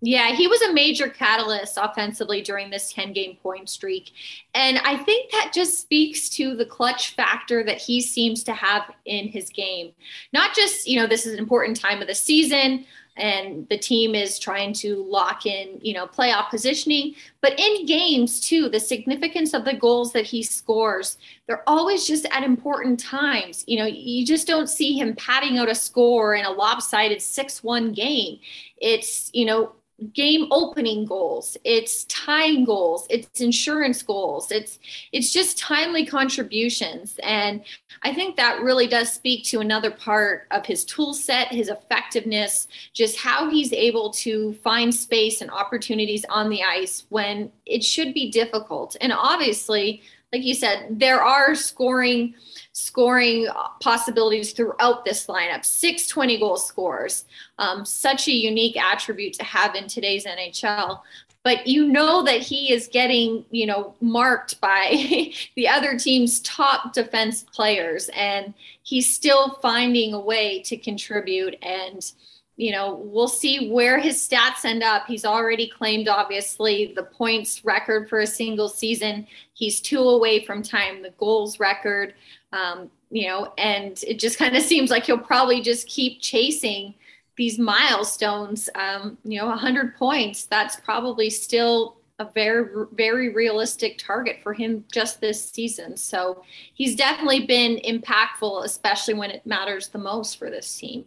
Yeah, 0.00 0.32
he 0.32 0.46
was 0.46 0.62
a 0.62 0.72
major 0.72 1.08
catalyst 1.08 1.76
offensively 1.80 2.40
during 2.40 2.70
this 2.70 2.92
10 2.92 3.12
game 3.12 3.36
point 3.42 3.68
streak. 3.68 4.12
And 4.54 4.78
I 4.78 4.96
think 4.96 5.32
that 5.32 5.50
just 5.52 5.80
speaks 5.80 6.28
to 6.30 6.54
the 6.54 6.64
clutch 6.64 7.14
factor 7.14 7.64
that 7.64 7.78
he 7.78 8.00
seems 8.00 8.44
to 8.44 8.52
have 8.52 8.92
in 9.06 9.26
his 9.26 9.50
game. 9.50 9.92
Not 10.32 10.54
just, 10.54 10.86
you 10.86 11.00
know, 11.00 11.08
this 11.08 11.26
is 11.26 11.32
an 11.32 11.40
important 11.40 11.80
time 11.80 12.00
of 12.00 12.06
the 12.06 12.14
season 12.14 12.84
and 13.16 13.68
the 13.68 13.76
team 13.76 14.14
is 14.14 14.38
trying 14.38 14.72
to 14.72 15.02
lock 15.02 15.44
in, 15.44 15.80
you 15.82 15.92
know, 15.92 16.06
playoff 16.06 16.50
positioning, 16.50 17.14
but 17.40 17.58
in 17.58 17.84
games 17.84 18.40
too, 18.40 18.68
the 18.68 18.78
significance 18.78 19.54
of 19.54 19.64
the 19.64 19.74
goals 19.74 20.12
that 20.12 20.24
he 20.24 20.42
scores, 20.42 21.18
they're 21.48 21.68
always 21.68 22.06
just 22.06 22.26
at 22.30 22.44
important 22.44 23.00
times. 23.00 23.64
You 23.66 23.80
know, 23.80 23.86
you 23.86 24.24
just 24.24 24.46
don't 24.46 24.68
see 24.68 24.96
him 24.96 25.16
padding 25.16 25.58
out 25.58 25.68
a 25.68 25.74
score 25.74 26.36
in 26.36 26.44
a 26.44 26.50
lopsided 26.50 27.20
6 27.20 27.64
1 27.64 27.92
game. 27.92 28.38
It's, 28.76 29.30
you 29.34 29.44
know, 29.44 29.72
game 30.14 30.46
opening 30.52 31.04
goals 31.04 31.56
it's 31.64 32.04
tying 32.04 32.64
goals 32.64 33.04
it's 33.10 33.40
insurance 33.40 34.00
goals 34.00 34.52
it's 34.52 34.78
it's 35.10 35.32
just 35.32 35.58
timely 35.58 36.06
contributions. 36.06 37.18
And 37.22 37.64
i 38.02 38.14
think 38.14 38.36
that 38.36 38.60
really 38.62 38.86
does 38.86 39.12
speak 39.12 39.44
to 39.46 39.58
another 39.58 39.90
part 39.90 40.46
of 40.52 40.64
his 40.64 40.84
tool 40.84 41.14
set 41.14 41.48
his 41.48 41.68
effectiveness 41.68 42.68
just 42.92 43.18
how 43.18 43.50
he's 43.50 43.72
able 43.72 44.10
to 44.10 44.52
find 44.54 44.94
space 44.94 45.40
and 45.40 45.50
opportunities 45.50 46.24
on 46.28 46.48
the 46.48 46.62
ice 46.62 47.04
when 47.08 47.50
it 47.66 47.84
should 47.84 48.14
be 48.14 48.30
difficult. 48.30 48.96
And 49.00 49.12
obviously 49.12 50.02
like 50.32 50.42
you 50.42 50.54
said 50.54 50.86
there 50.90 51.22
are 51.22 51.54
scoring 51.54 52.34
scoring 52.72 53.48
possibilities 53.80 54.52
throughout 54.52 55.04
this 55.04 55.26
lineup. 55.26 55.64
Six 55.64 56.06
20 56.06 56.38
goal 56.38 56.56
scores, 56.56 57.24
um, 57.58 57.84
such 57.84 58.28
a 58.28 58.32
unique 58.32 58.76
attribute 58.76 59.34
to 59.34 59.44
have 59.44 59.74
in 59.74 59.88
today's 59.88 60.24
NHL. 60.24 61.00
But 61.42 61.66
you 61.66 61.86
know 61.86 62.22
that 62.24 62.40
he 62.40 62.72
is 62.72 62.88
getting, 62.88 63.44
you 63.50 63.66
know, 63.66 63.94
marked 64.00 64.60
by 64.60 65.32
the 65.56 65.68
other 65.68 65.98
team's 65.98 66.40
top 66.40 66.92
defense 66.92 67.44
players, 67.52 68.10
and 68.14 68.54
he's 68.82 69.12
still 69.12 69.54
finding 69.62 70.14
a 70.14 70.20
way 70.20 70.62
to 70.62 70.76
contribute. 70.76 71.56
And 71.62 72.12
you 72.58 72.72
know, 72.72 72.96
we'll 73.04 73.28
see 73.28 73.70
where 73.70 74.00
his 74.00 74.16
stats 74.16 74.64
end 74.64 74.82
up. 74.82 75.06
He's 75.06 75.24
already 75.24 75.68
claimed, 75.68 76.08
obviously, 76.08 76.92
the 76.96 77.04
points 77.04 77.64
record 77.64 78.08
for 78.08 78.18
a 78.18 78.26
single 78.26 78.68
season. 78.68 79.28
He's 79.54 79.80
two 79.80 80.00
away 80.00 80.44
from 80.44 80.64
tying 80.64 81.00
the 81.00 81.12
goals 81.18 81.60
record, 81.60 82.14
um, 82.52 82.90
you 83.12 83.28
know, 83.28 83.52
and 83.58 84.02
it 84.04 84.18
just 84.18 84.38
kind 84.38 84.56
of 84.56 84.62
seems 84.64 84.90
like 84.90 85.04
he'll 85.04 85.18
probably 85.18 85.62
just 85.62 85.86
keep 85.86 86.20
chasing 86.20 86.94
these 87.36 87.60
milestones. 87.60 88.68
Um, 88.74 89.18
you 89.22 89.38
know, 89.38 89.46
100 89.46 89.94
points, 89.94 90.46
that's 90.46 90.74
probably 90.80 91.30
still 91.30 91.98
a 92.18 92.28
very, 92.34 92.86
very 92.94 93.32
realistic 93.32 93.98
target 93.98 94.38
for 94.42 94.52
him 94.52 94.84
just 94.92 95.20
this 95.20 95.48
season. 95.48 95.96
So 95.96 96.42
he's 96.74 96.96
definitely 96.96 97.46
been 97.46 97.76
impactful, 97.86 98.64
especially 98.64 99.14
when 99.14 99.30
it 99.30 99.46
matters 99.46 99.90
the 99.90 99.98
most 99.98 100.40
for 100.40 100.50
this 100.50 100.76
team. 100.76 101.04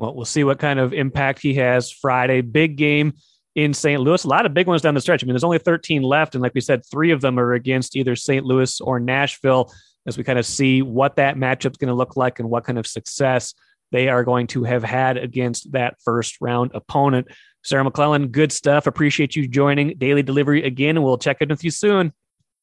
Well, 0.00 0.14
we'll 0.14 0.24
see 0.24 0.44
what 0.44 0.58
kind 0.58 0.80
of 0.80 0.94
impact 0.94 1.42
he 1.42 1.52
has 1.54 1.92
Friday. 1.92 2.40
Big 2.40 2.76
game 2.76 3.12
in 3.54 3.74
St. 3.74 4.00
Louis. 4.00 4.24
A 4.24 4.28
lot 4.28 4.46
of 4.46 4.54
big 4.54 4.66
ones 4.66 4.80
down 4.80 4.94
the 4.94 5.00
stretch. 5.00 5.22
I 5.22 5.26
mean, 5.26 5.34
there's 5.34 5.44
only 5.44 5.58
13 5.58 6.00
left. 6.00 6.34
And 6.34 6.40
like 6.40 6.54
we 6.54 6.62
said, 6.62 6.82
three 6.90 7.10
of 7.10 7.20
them 7.20 7.38
are 7.38 7.52
against 7.52 7.96
either 7.96 8.16
St. 8.16 8.42
Louis 8.42 8.80
or 8.80 8.98
Nashville 8.98 9.70
as 10.06 10.16
we 10.16 10.24
kind 10.24 10.38
of 10.38 10.46
see 10.46 10.80
what 10.80 11.16
that 11.16 11.36
matchup's 11.36 11.76
going 11.76 11.88
to 11.88 11.94
look 11.94 12.16
like 12.16 12.38
and 12.38 12.48
what 12.48 12.64
kind 12.64 12.78
of 12.78 12.86
success 12.86 13.52
they 13.92 14.08
are 14.08 14.24
going 14.24 14.46
to 14.46 14.64
have 14.64 14.82
had 14.82 15.18
against 15.18 15.70
that 15.72 15.96
first 16.02 16.38
round 16.40 16.70
opponent. 16.72 17.28
Sarah 17.62 17.84
McLellan, 17.84 18.30
good 18.30 18.52
stuff. 18.52 18.86
Appreciate 18.86 19.36
you 19.36 19.46
joining 19.46 19.98
Daily 19.98 20.22
Delivery 20.22 20.64
again, 20.64 21.02
we'll 21.02 21.18
check 21.18 21.42
in 21.42 21.50
with 21.50 21.62
you 21.62 21.70
soon. 21.70 22.14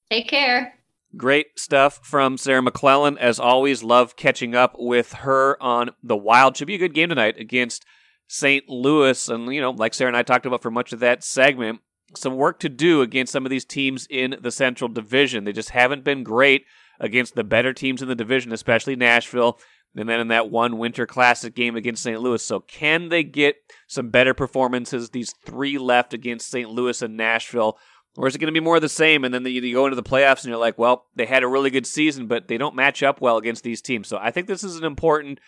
Take 0.09 0.27
care. 0.27 0.76
Great 1.15 1.57
stuff 1.57 1.99
from 2.03 2.37
Sarah 2.37 2.61
McLellan. 2.61 3.17
As 3.17 3.39
always, 3.39 3.81
love 3.81 4.15
catching 4.17 4.55
up 4.55 4.75
with 4.77 5.13
her 5.13 5.61
on 5.63 5.91
the 6.03 6.17
Wild. 6.17 6.57
Should 6.57 6.67
be 6.67 6.75
a 6.75 6.79
good 6.79 6.93
game 6.93 7.09
tonight 7.09 7.39
against 7.39 7.85
St. 8.27 8.67
Louis. 8.67 9.29
And, 9.29 9.53
you 9.53 9.61
know, 9.61 9.71
like 9.71 9.93
Sarah 9.93 10.09
and 10.09 10.17
I 10.17 10.23
talked 10.23 10.45
about 10.45 10.61
for 10.61 10.71
much 10.71 10.91
of 10.91 10.99
that 10.99 11.23
segment, 11.23 11.79
some 12.15 12.35
work 12.35 12.59
to 12.59 12.69
do 12.69 13.01
against 13.01 13.31
some 13.31 13.45
of 13.45 13.49
these 13.49 13.65
teams 13.65 14.05
in 14.09 14.35
the 14.41 14.51
Central 14.51 14.89
Division. 14.89 15.45
They 15.45 15.53
just 15.53 15.69
haven't 15.69 16.03
been 16.03 16.23
great 16.23 16.65
against 16.99 17.35
the 17.35 17.43
better 17.43 17.73
teams 17.73 18.01
in 18.01 18.09
the 18.09 18.15
division, 18.15 18.51
especially 18.51 18.95
Nashville. 18.95 19.59
And 19.95 20.07
then 20.07 20.19
in 20.19 20.27
that 20.27 20.51
one 20.51 20.77
Winter 20.77 21.07
Classic 21.07 21.55
game 21.55 21.75
against 21.75 22.03
St. 22.03 22.21
Louis. 22.21 22.43
So, 22.43 22.59
can 22.59 23.09
they 23.09 23.23
get 23.23 23.55
some 23.87 24.09
better 24.09 24.33
performances? 24.33 25.09
These 25.09 25.33
three 25.43 25.77
left 25.77 26.13
against 26.13 26.49
St. 26.49 26.69
Louis 26.69 27.01
and 27.01 27.17
Nashville 27.17 27.79
or 28.17 28.27
is 28.27 28.35
it 28.35 28.39
going 28.39 28.53
to 28.53 28.59
be 28.59 28.63
more 28.63 28.77
of 28.77 28.81
the 28.81 28.89
same? 28.89 29.23
And 29.23 29.33
then 29.33 29.43
the, 29.43 29.51
you 29.51 29.73
go 29.73 29.85
into 29.85 29.95
the 29.95 30.03
playoffs 30.03 30.41
and 30.41 30.45
you're 30.45 30.57
like, 30.57 30.77
well, 30.77 31.05
they 31.15 31.27
had 31.27 31.43
a 31.43 31.47
really 31.47 31.69
good 31.69 31.85
season, 31.85 32.25
but 32.25 32.47
they 32.47 32.57
don't 32.57 32.75
match 32.75 33.03
up 33.03 33.21
well 33.21 33.37
against 33.37 33.63
these 33.63 33.81
teams. 33.81 34.07
So 34.07 34.17
I 34.17 34.31
think 34.31 34.47
this 34.47 34.63
is 34.63 34.75
an 34.75 34.83
important 34.83 35.39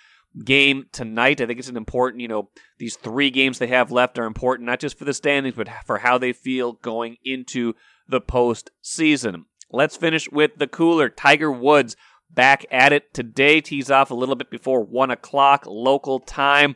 game 0.46 0.86
tonight. 0.92 1.42
I 1.42 1.48
think 1.48 1.58
it's 1.58 1.68
an 1.68 1.76
important, 1.76 2.22
you 2.22 2.28
know, 2.28 2.50
these 2.78 2.96
three 2.96 3.32
games 3.32 3.58
they 3.58 3.68
have 3.68 3.92
left 3.92 4.20
are 4.20 4.26
important, 4.26 4.68
not 4.68 4.80
just 4.80 5.00
for 5.00 5.06
the 5.06 5.16
standings, 5.16 5.56
but 5.56 5.68
for 5.86 5.98
how 5.98 6.20
they 6.20 6.32
feel 6.32 6.74
going 6.74 7.18
into 7.26 7.74
the 8.08 8.22
postseason. 8.22 9.46
Let's 9.72 9.98
finish 9.98 10.30
with 10.32 10.58
the 10.58 10.68
cooler. 10.68 11.10
Tiger 11.10 11.52
Woods 11.52 11.96
back 12.30 12.68
at 12.70 12.94
it 12.94 13.16
today. 13.16 13.62
Tees 13.62 13.90
off 13.90 14.12
a 14.12 14.16
little 14.16 14.36
bit 14.36 14.52
before 14.52 14.84
1 14.84 15.10
o'clock 15.10 15.64
local 15.66 16.20
time. 16.20 16.76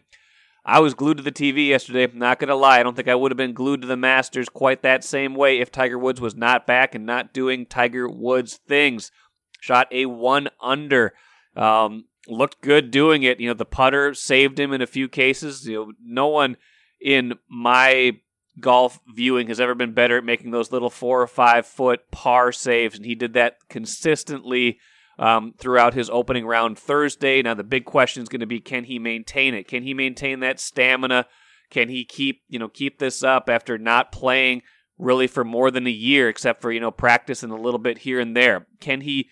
I 0.66 0.80
was 0.80 0.94
glued 0.94 1.18
to 1.18 1.24
the 1.24 1.32
TV 1.32 1.68
yesterday. 1.68 2.08
Not 2.14 2.40
going 2.40 2.48
to 2.48 2.56
lie. 2.56 2.80
I 2.80 2.84
don't 2.84 2.96
think 2.96 3.10
I 3.10 3.16
would 3.16 3.32
have 3.32 3.38
been 3.38 3.54
glued 3.54 3.82
to 3.82 3.88
the 3.88 3.98
Masters 3.98 4.48
quite 4.48 4.82
that 4.82 5.04
same 5.04 5.36
way 5.36 5.60
if 5.60 5.72
Tiger 5.72 6.00
Woods 6.00 6.22
was 6.22 6.36
not 6.36 6.66
back 6.66 6.96
and 6.96 7.06
not 7.06 7.34
doing 7.34 7.66
Tiger 7.66 8.10
Woods 8.10 8.60
things. 8.68 9.12
Shot 9.60 9.88
a 9.92 10.06
one 10.06 10.50
under. 10.62 11.14
Um, 11.56 12.06
looked 12.28 12.62
good 12.62 12.92
doing 12.92 13.24
it. 13.24 13.40
You 13.40 13.50
know, 13.50 13.54
the 13.54 13.66
putter 13.66 14.14
saved 14.14 14.60
him 14.60 14.72
in 14.72 14.82
a 14.82 14.88
few 14.88 15.10
cases. 15.10 15.68
You 15.68 15.74
know, 15.74 15.92
no 16.02 16.28
one 16.28 16.58
in 17.02 17.34
my 17.50 18.14
golf 18.60 19.00
viewing 19.14 19.48
has 19.48 19.60
ever 19.60 19.76
been 19.76 19.94
better 19.94 20.18
at 20.18 20.24
making 20.24 20.52
those 20.52 20.72
little 20.72 20.90
four 20.90 21.22
or 21.22 21.28
five 21.28 21.66
foot 21.66 22.10
par 22.12 22.52
saves, 22.52 22.96
and 22.96 23.06
he 23.06 23.16
did 23.16 23.34
that 23.34 23.58
consistently 23.70 24.80
um, 25.20 25.54
throughout 25.58 25.94
his 25.94 26.10
opening 26.10 26.46
round 26.46 26.78
Thursday. 26.78 27.42
Now 27.42 27.54
the 27.54 27.64
big 27.64 27.86
question 27.86 28.24
is 28.24 28.30
going 28.30 28.40
to 28.42 28.46
be: 28.46 28.60
Can 28.60 28.86
he 28.86 29.00
maintain 29.00 29.54
it? 29.54 29.68
Can 29.68 29.84
he 29.84 29.94
maintain 29.94 30.40
that 30.40 30.60
stamina? 30.60 31.26
Can 31.70 31.90
he 31.90 32.06
keep 32.06 32.42
you 32.50 32.60
know 32.60 32.68
keep 32.70 33.00
this 33.00 33.24
up 33.24 33.50
after 33.50 33.78
not 33.78 34.12
playing 34.12 34.62
really 34.98 35.28
for 35.28 35.44
more 35.44 35.72
than 35.72 35.88
a 35.88 35.92
year, 35.92 36.30
except 36.30 36.62
for 36.62 36.72
you 36.72 36.80
know 36.80 36.92
practice 36.92 37.44
and 37.44 37.52
a 37.52 37.58
little 37.58 37.80
bit 37.80 38.00
here 38.00 38.20
and 38.20 38.36
there? 38.36 38.68
Can 38.80 39.02
he 39.02 39.30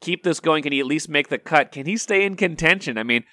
keep 0.00 0.22
this 0.22 0.40
going? 0.40 0.62
Can 0.62 0.72
he 0.72 0.80
at 0.80 0.86
least 0.86 1.08
make 1.08 1.28
the 1.28 1.38
cut? 1.38 1.72
Can 1.72 1.86
he 1.86 1.96
stay 1.96 2.24
in 2.24 2.36
contention? 2.36 2.98
I 2.98 3.02
mean, 3.02 3.24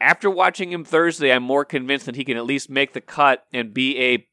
after 0.00 0.30
watching 0.30 0.72
him 0.72 0.84
Thursday, 0.84 1.32
I'm 1.32 1.42
more 1.42 1.64
convinced 1.64 2.06
that 2.06 2.16
he 2.16 2.24
can 2.24 2.36
at 2.36 2.44
least 2.44 2.70
make 2.70 2.92
the 2.92 3.00
cut 3.00 3.44
and 3.52 3.72
be 3.72 3.98
a 3.98 4.26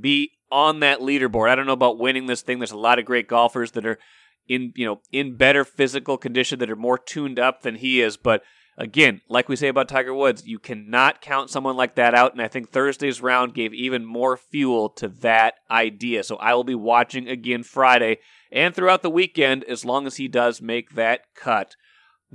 be 0.00 0.32
on 0.50 0.80
that 0.80 1.00
leaderboard. 1.00 1.50
I 1.50 1.54
don't 1.54 1.66
know 1.66 1.72
about 1.72 1.98
winning 1.98 2.26
this 2.26 2.42
thing. 2.42 2.58
There's 2.58 2.70
a 2.70 2.76
lot 2.76 2.98
of 2.98 3.04
great 3.04 3.28
golfers 3.28 3.72
that 3.72 3.86
are 3.86 3.98
in 4.48 4.72
you 4.76 4.86
know 4.86 5.00
in 5.12 5.36
better 5.36 5.64
physical 5.64 6.16
condition 6.16 6.58
that 6.58 6.70
are 6.70 6.76
more 6.76 6.98
tuned 6.98 7.38
up 7.38 7.62
than 7.62 7.76
he 7.76 8.00
is. 8.00 8.16
But 8.16 8.42
again 8.76 9.20
like 9.28 9.48
we 9.48 9.54
say 9.54 9.68
about 9.68 9.88
tiger 9.88 10.12
woods 10.12 10.48
you 10.48 10.58
cannot 10.58 11.20
count 11.20 11.48
someone 11.48 11.76
like 11.76 11.94
that 11.94 12.14
out. 12.14 12.32
And 12.32 12.42
i 12.42 12.48
think 12.48 12.70
thursday's 12.70 13.20
round 13.20 13.54
gave 13.54 13.72
even 13.72 14.04
more 14.04 14.36
fuel 14.36 14.88
to 14.90 15.08
that 15.08 15.54
idea. 15.70 16.24
So 16.24 16.36
i 16.36 16.54
will 16.54 16.64
be 16.64 16.74
watching 16.74 17.28
again 17.28 17.62
friday 17.62 18.18
and 18.50 18.74
throughout 18.74 19.02
the 19.02 19.10
weekend 19.10 19.64
as 19.64 19.84
long 19.84 20.06
as 20.06 20.16
he 20.16 20.28
does 20.28 20.62
make 20.62 20.94
that 20.94 21.22
cut. 21.34 21.76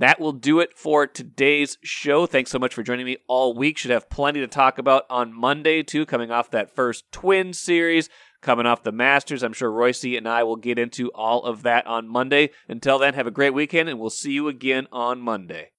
That 0.00 0.18
will 0.18 0.32
do 0.32 0.60
it 0.60 0.78
for 0.78 1.06
today's 1.06 1.76
show. 1.82 2.24
Thanks 2.24 2.50
so 2.50 2.58
much 2.58 2.72
for 2.72 2.82
joining 2.82 3.04
me 3.04 3.18
all 3.28 3.54
week. 3.54 3.76
Should 3.76 3.90
have 3.90 4.08
plenty 4.08 4.40
to 4.40 4.46
talk 4.46 4.78
about 4.78 5.04
on 5.10 5.38
Monday, 5.38 5.82
too, 5.82 6.06
coming 6.06 6.30
off 6.30 6.50
that 6.52 6.74
first 6.74 7.10
Twin 7.12 7.52
series 7.52 8.08
coming 8.40 8.66
off 8.66 8.82
the 8.82 8.92
Masters. 8.92 9.42
I'm 9.42 9.52
sure 9.52 9.70
Royce 9.70 10.04
and 10.04 10.28
I 10.28 10.42
will 10.42 10.56
get 10.56 10.78
into 10.78 11.10
all 11.12 11.44
of 11.44 11.62
that 11.62 11.86
on 11.86 12.08
Monday. 12.08 12.50
Until 12.68 12.98
then, 12.98 13.14
have 13.14 13.26
a 13.26 13.30
great 13.30 13.54
weekend, 13.54 13.88
and 13.88 13.98
we'll 13.98 14.10
see 14.10 14.32
you 14.32 14.48
again 14.48 14.86
on 14.92 15.20
Monday. 15.20 15.72